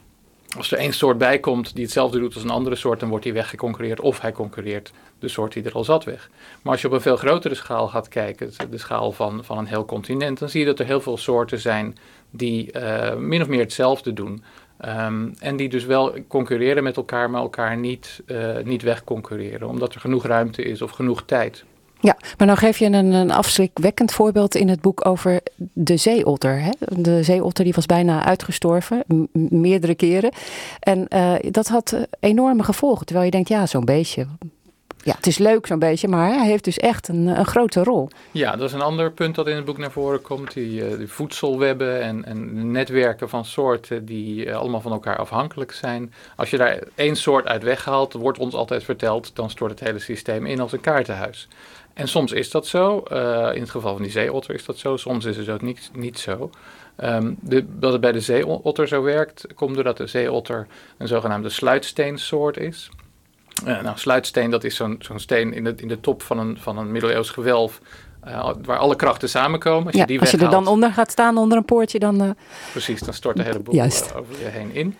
[0.57, 3.23] als er één soort bij komt die hetzelfde doet als een andere soort, dan wordt
[3.23, 6.29] die weggeconcurreerd of hij concurreert de soort die er al zat weg.
[6.61, 9.65] Maar als je op een veel grotere schaal gaat kijken, de schaal van, van een
[9.65, 11.97] heel continent, dan zie je dat er heel veel soorten zijn
[12.29, 14.43] die uh, min of meer hetzelfde doen.
[14.85, 19.93] Um, en die dus wel concurreren met elkaar, maar elkaar niet, uh, niet wegconcurreren, omdat
[19.93, 21.63] er genoeg ruimte is of genoeg tijd.
[22.01, 25.41] Ja, maar nou geef je een, een afschrikwekkend voorbeeld in het boek over
[25.73, 26.61] de zeeotter.
[26.61, 26.71] Hè?
[26.79, 30.31] De zeeotter die was bijna uitgestorven, meerdere keren.
[30.79, 34.27] En uh, dat had enorme gevolgen, terwijl je denkt, ja, zo'n beestje,
[35.03, 38.09] ja, het is leuk zo'n beetje, maar hij heeft dus echt een, een grote rol.
[38.31, 40.53] Ja, dat is een ander punt dat in het boek naar voren komt.
[40.53, 46.13] Die, die voedselwebben en, en netwerken van soorten die uh, allemaal van elkaar afhankelijk zijn.
[46.35, 49.99] Als je daar één soort uit weghaalt, wordt ons altijd verteld, dan stort het hele
[49.99, 51.47] systeem in als een kaartenhuis.
[51.99, 53.03] En soms is dat zo.
[53.11, 54.97] Uh, in het geval van die zeeotter is dat zo.
[54.97, 56.49] Soms is het ook niet, niet zo.
[57.03, 61.49] Um, de, dat het bij de zeeotter zo werkt, komt doordat de zeeotter een zogenaamde
[61.49, 62.89] sluitsteensoort is.
[63.65, 66.57] Uh, nou, sluitsteen, dat is zo'n zo'n steen in de, in de top van een,
[66.59, 67.81] van een middeleeuws gewelf.
[68.27, 69.85] Uh, waar alle krachten samenkomen.
[69.85, 72.35] Als, ja, je, die als je er dan onder gaat staan, onder een poortje, dan...
[72.71, 73.81] Precies, dan stort de hele boel
[74.15, 74.97] over je heen in.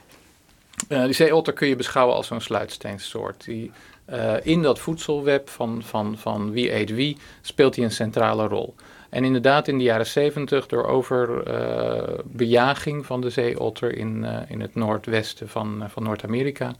[0.87, 3.43] die zeeotter kun je beschouwen als zo'n sluitsteensoort.
[3.43, 3.71] Die
[4.13, 8.75] uh, in dat voedselweb van, van, van wie eet wie, speelt hij een centrale rol.
[9.09, 14.61] En inderdaad, in de jaren 70, door overbejaging uh, van de zeeotter in, uh, in
[14.61, 16.73] het noordwesten van, van Noord-Amerika,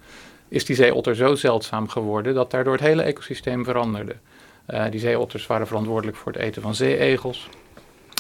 [0.48, 4.16] is die zeeotter zo zeldzaam geworden dat daardoor het hele ecosysteem veranderde.
[4.90, 7.50] die zeeotters waren verantwoordelijk voor het eten van zeeegels.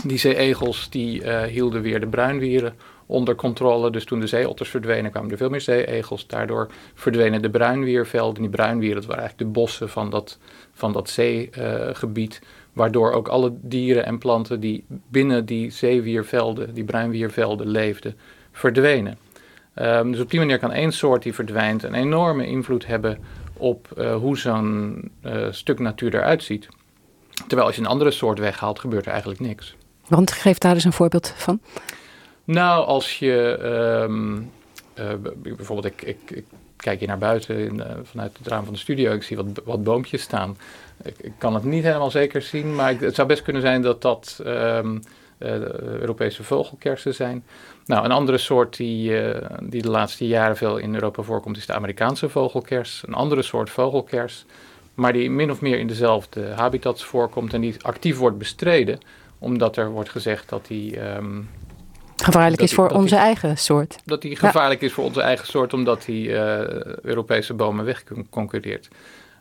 [0.06, 2.76] Die zeeegels die hielden weer de bruinwieren
[3.10, 3.92] onder controle.
[3.92, 6.28] Dus toen de zeeotters verdwenen, kwamen er veel meer zeeegels.
[6.28, 8.36] Daardoor verdwenen de bruinwiervelden.
[8.36, 10.38] En die bruinwieren, dat waren eigenlijk de bossen van dat,
[10.74, 12.42] van dat zeegebied.
[12.74, 18.18] Waardoor ook alle dieren en planten die binnen die zeewiervelden, die bruinwiervelden leefden,
[18.52, 19.18] verdwenen.
[19.76, 23.18] Um, dus op die manier kan één soort die verdwijnt een enorme invloed hebben
[23.54, 26.68] op uh, hoe zo'n uh, stuk natuur eruit ziet.
[27.48, 29.76] Terwijl als je een andere soort weghaalt, gebeurt er eigenlijk niks.
[30.08, 31.60] Want geef daar eens een voorbeeld van.
[32.50, 33.60] Nou, als je
[34.04, 34.52] um,
[35.00, 36.46] uh, bijvoorbeeld, ik, ik, ik,
[36.76, 39.46] kijk hier naar buiten in, uh, vanuit het raam van de studio, ik zie wat,
[39.64, 40.58] wat boompjes staan.
[41.04, 44.42] Ik, kan het niet helemaal zeker zien, maar het zou best kunnen zijn dat dat
[44.46, 45.02] um,
[45.38, 47.44] eh, de Europese vogelkersen zijn.
[47.86, 51.66] Nou, een andere soort die, eh, die de laatste jaren veel in Europa voorkomt, is
[51.66, 53.04] de Amerikaanse vogelkers.
[53.06, 54.46] Een andere soort vogelkers,
[54.94, 59.00] maar die min of meer in dezelfde habitats voorkomt en die actief wordt bestreden,
[59.40, 61.00] omdat er wordt gezegd dat die.
[61.00, 61.42] ehm,
[62.24, 63.96] Gevaarlijk is voor die- onze die- eigen soort.
[64.06, 64.36] dat Ja.
[64.36, 68.88] gevaarlijk is voor onze eigen soort, omdat die eh, Europese bomen wegconcurreert.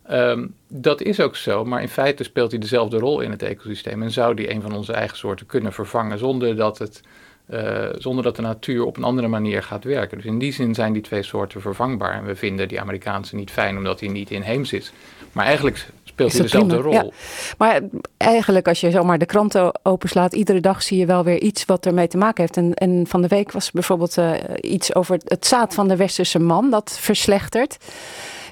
[0.07, 4.03] Ehm dat is ook zo, maar in feite speelt hij dezelfde rol in het ecosysteem
[4.03, 7.01] en zou die een van onze eigen soorten kunnen vervangen zonder dat, het,
[7.47, 10.17] eh, zonder dat de natuur op een andere manier gaat werken.
[10.17, 12.13] Dus in die zin zijn die twee soorten vervangbaar.
[12.13, 14.93] En we vinden die Amerikaanse niet fijn omdat hij niet inheems is.
[15.33, 15.87] Maar eigenlijk
[16.27, 17.11] speelt hij dezelfde prima, rol.
[17.11, 17.17] ja.
[17.59, 17.81] Maar
[18.17, 21.87] eigenlijk, als je zomaar de kranten openslaat, iedere dag zie je wel weer iets wat
[21.87, 22.57] ermee te maken heeft.
[22.57, 26.39] En, en van de week was bijvoorbeeld eh, iets over het, zaad van de westerse
[26.39, 27.77] man dat verslechtert.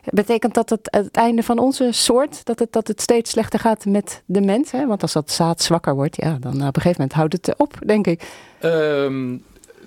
[0.04, 3.84] Betekent dat het, het einde van onze soort, dat het, dat het steeds slechter gaat
[3.84, 4.70] met de mens?
[4.70, 4.86] Hè?
[4.86, 7.78] Want als dat zaad zwakker wordt, ja, dan op een gegeven moment houdt het op,
[7.86, 8.22] denk ik.
[8.58, 9.36] Ehm,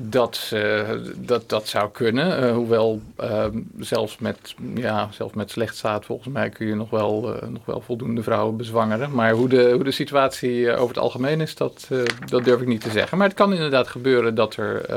[0.02, 2.38] dat, eh, dat, dat zou kunnen.
[2.38, 6.90] eh, hoewel ehm, zelfs, met, ja, zelfs met slecht zaad volgens mij kun je nog
[6.90, 9.12] wel, eh, nog wel voldoende vrouwen bezwangeren.
[9.12, 11.88] Maar hoe de, hoe de situatie over het algemeen is, dat,
[12.26, 13.18] dat durf ik niet te zeggen.
[13.18, 14.90] Maar het kan inderdaad gebeuren dat er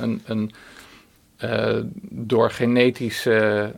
[0.00, 0.52] een, een,
[2.10, 3.72] door genetische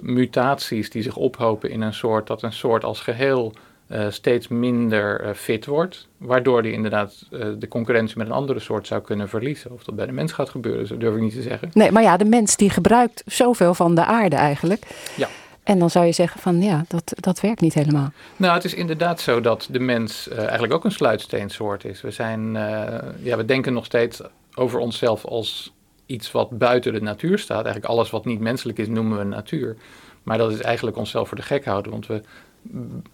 [0.00, 3.52] mutaties die zich ophopen in een soort, dat een soort als geheel
[3.86, 6.06] eh, steeds minder eh, fit wordt.
[6.16, 9.72] Waardoor die inderdaad eh, de concurrentie met een andere soort zou kunnen verliezen.
[9.72, 11.70] Of dat bij de mens gaat gebeuren, dat durf ik niet te zeggen.
[11.72, 14.86] Nee, maar ja, de mens die gebruikt zoveel van de aarde eigenlijk.
[15.16, 15.28] Ja.
[15.62, 18.12] En dan zou je zeggen van ja, dat, dat werkt niet helemaal.
[18.36, 22.00] Nou, het is inderdaad zo dat de mens eigenlijk ook een sluitsteensoort is.
[22.00, 22.52] We, zijn,
[23.22, 24.20] ja, we denken nog steeds
[24.54, 25.72] over onszelf als
[26.06, 27.64] iets wat buiten de natuur staat.
[27.64, 29.76] Eigenlijk alles wat niet menselijk is, noemen we natuur.
[30.22, 32.22] Maar dat is eigenlijk onszelf voor de gek houden, want we,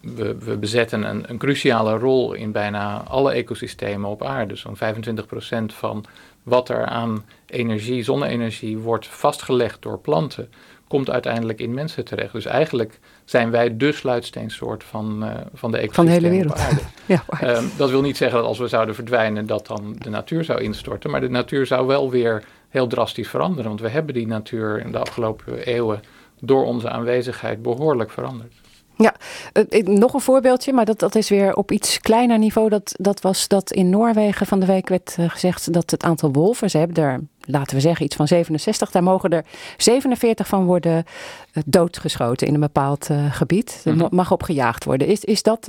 [0.01, 4.57] we, we bezetten een, een cruciale rol in bijna alle ecosystemen op aarde.
[4.57, 6.05] Zo'n 25% van
[6.43, 10.49] wat er aan energie, zonne-energie, wordt vastgelegd door planten,
[10.89, 12.33] komt uiteindelijk in mensen terecht.
[12.33, 16.57] Dus eigenlijk zijn wij de sluitsteensoort van, eh, van de Van de hele ecosystemen op
[16.57, 16.59] wereld.
[16.59, 16.81] aarde.
[17.15, 20.45] ja, Ehm, dat wil niet zeggen dat als we zouden verdwijnen, dat dan de natuur
[20.45, 21.11] zou instorten.
[21.11, 23.69] Maar de natuur zou wel weer heel drastisch veranderen.
[23.69, 26.03] Want we hebben die natuur in de afgelopen eeuwen
[26.41, 28.53] door onze aanwezigheid behoorlijk veranderd.
[28.97, 29.15] Ja,
[29.53, 32.69] eh, nog een voorbeeldje, maar dat, dat is weer op iets kleiner niveau.
[32.69, 36.33] Dat, dat was dat in Noorwegen van de week werd eh, gezegd dat het aantal
[36.33, 39.45] wolven, ze hebben er, laten we zeggen, iets van 67, daar mogen er
[39.77, 41.05] 47 van worden
[41.53, 43.81] eh, doodgeschoten in een bepaald gebied.
[43.85, 45.07] Er mo- mag op gejaagd worden.
[45.07, 45.67] Is, is dat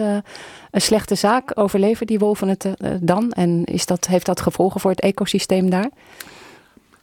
[0.72, 1.52] een slechte zaak?
[1.60, 2.68] Overleven die wolven het
[3.00, 3.32] dan?
[3.32, 5.90] En is dat, heeft dat gevolgen voor het ecosysteem daar?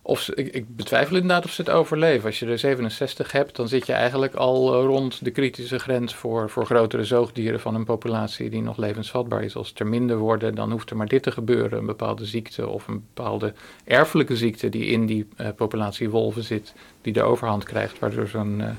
[0.03, 2.27] Of ze, ik, ik betwijfel inderdaad of ze het overleven.
[2.27, 6.15] Als je er 67 hebt, dan zit je eigenlijk al eh, rond de kritische grens
[6.15, 9.57] voor, voor grotere zoogdieren van een populatie die nog levensvatbaar is.
[9.57, 11.79] Als er minder worden, dan hoeft er maar dit te gebeuren.
[11.79, 13.53] Een bepaalde ziekte of een bepaalde
[13.85, 18.61] erfelijke ziekte die in die eh, populatie wolven zit, die de overhand krijgt, waardoor zo'n
[18.61, 18.71] eh,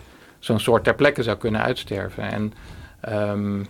[0.41, 2.23] zo'n soort ter plekke zou kunnen uitsterven.
[2.23, 2.53] En
[3.01, 3.63] ehm,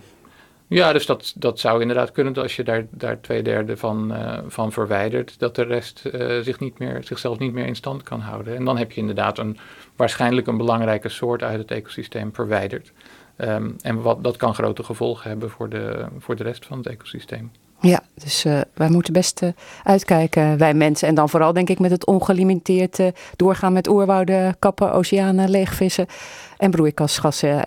[0.72, 4.38] ja, dus dat, dat zou inderdaad kunnen als je daar, daar twee derde van, eh,
[4.46, 8.20] van verwijdert, dat de rest eh, zich niet meer, zichzelf niet meer in stand kan
[8.20, 8.56] houden.
[8.56, 9.58] En dan heb je inderdaad een,
[9.96, 12.92] waarschijnlijk een belangrijke soort uit het ecosysteem verwijderd.
[13.36, 16.86] Ehm, en wat, dat kan grote gevolgen hebben voor de, voor de rest van het
[16.86, 17.50] ecosysteem.
[17.80, 19.42] Ja, dus eh, wij moeten best
[19.84, 21.08] uitkijken, wij mensen.
[21.08, 22.98] En dan vooral denk ik met het ongelimiteerd
[23.36, 26.06] doorgaan met oerwouden, kappen, oceanen, leegvissen
[26.58, 27.62] en broeikasgassen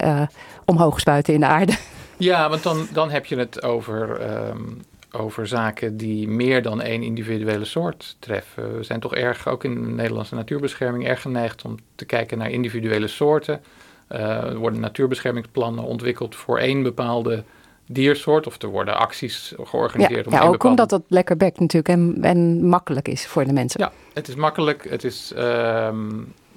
[0.65, 1.73] omhoog spuiten in de aarde.
[2.17, 4.63] Ja, want dan, dan heb je het over, ehm,
[5.11, 8.77] over zaken die meer dan één individuele soort treffen.
[8.77, 12.49] We zijn toch erg, ook in de Nederlandse natuurbescherming, erg geneigd om te kijken naar
[12.49, 13.61] individuele soorten.
[14.07, 17.43] Eh, er worden natuurbeschermingsplannen ontwikkeld voor één bepaalde
[17.87, 18.47] diersoort.
[18.47, 21.99] Of er worden acties Ja, georganiseerd om ja ook bepaalde omdat dat lekker bekt natuurlijk
[21.99, 23.81] en, en makkelijk is voor de mensen.
[23.81, 24.89] ja, het is makkelijk.
[24.89, 26.07] Het is, ehm,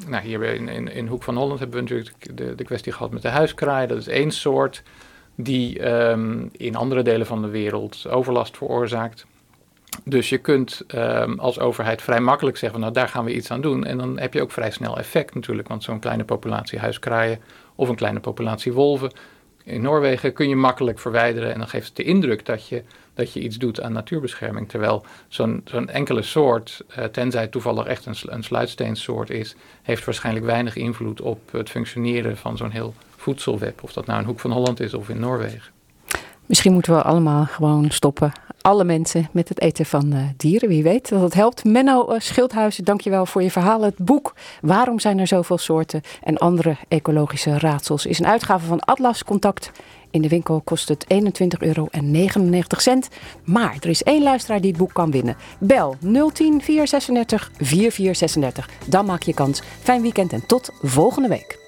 [0.06, 3.12] nou, hier in, in, in Hoek van Holland hebben we natuurlijk de, de kwestie gehad
[3.12, 3.86] met de huiskraai.
[3.86, 4.82] Dat is één soort
[5.40, 9.26] die ehm, in andere delen van de wereld overlast veroorzaakt.
[10.04, 13.60] Dus je kunt ehm, als overheid vrij makkelijk zeggen, nou daar gaan we iets aan
[13.60, 13.84] doen.
[13.84, 15.68] En dan heb je ook vrij snel effect natuurlijk.
[15.68, 17.40] Want zo'n kleine populatie huiskraaien
[17.74, 19.12] of een kleine populatie wolven
[19.68, 21.52] in Noorwegen kun je makkelijk verwijderen.
[21.52, 22.82] En dan geeft het de indruk dat je,
[23.14, 24.68] dat je iets doet aan natuurbescherming.
[24.68, 30.46] Terwijl zo'n zo'n enkele soort, eh, tenzij toevallig echt een, een sluitsteensoort is, heeft waarschijnlijk
[30.46, 32.94] weinig invloed op het functioneren van zo'n heel
[33.82, 35.72] Of dat nou in Hoek van Holland is of in Noorwegen.
[36.48, 38.32] Misschien moeten we allemaal gewoon stoppen.
[38.60, 40.68] Alle mensen met het eten van eh, dieren.
[40.68, 41.64] Wie weet dat het helpt.
[41.64, 43.82] Menno uh, Schildhuizen, dankjewel voor je verhaal.
[43.82, 48.80] Het boek Waarom zijn er zoveel soorten en andere ecologische raadsels is een uitgave van
[48.80, 49.70] Atlas Contact
[50.10, 51.18] In de winkel kost het 21,99
[51.58, 51.88] euro.
[53.44, 55.36] Maar er is één luisteraar die het boek kan winnen.
[55.60, 58.68] Bel 010 436 4436.
[58.86, 59.62] Dan maak je kans.
[59.80, 61.67] Fijn weekend en tot volgende week.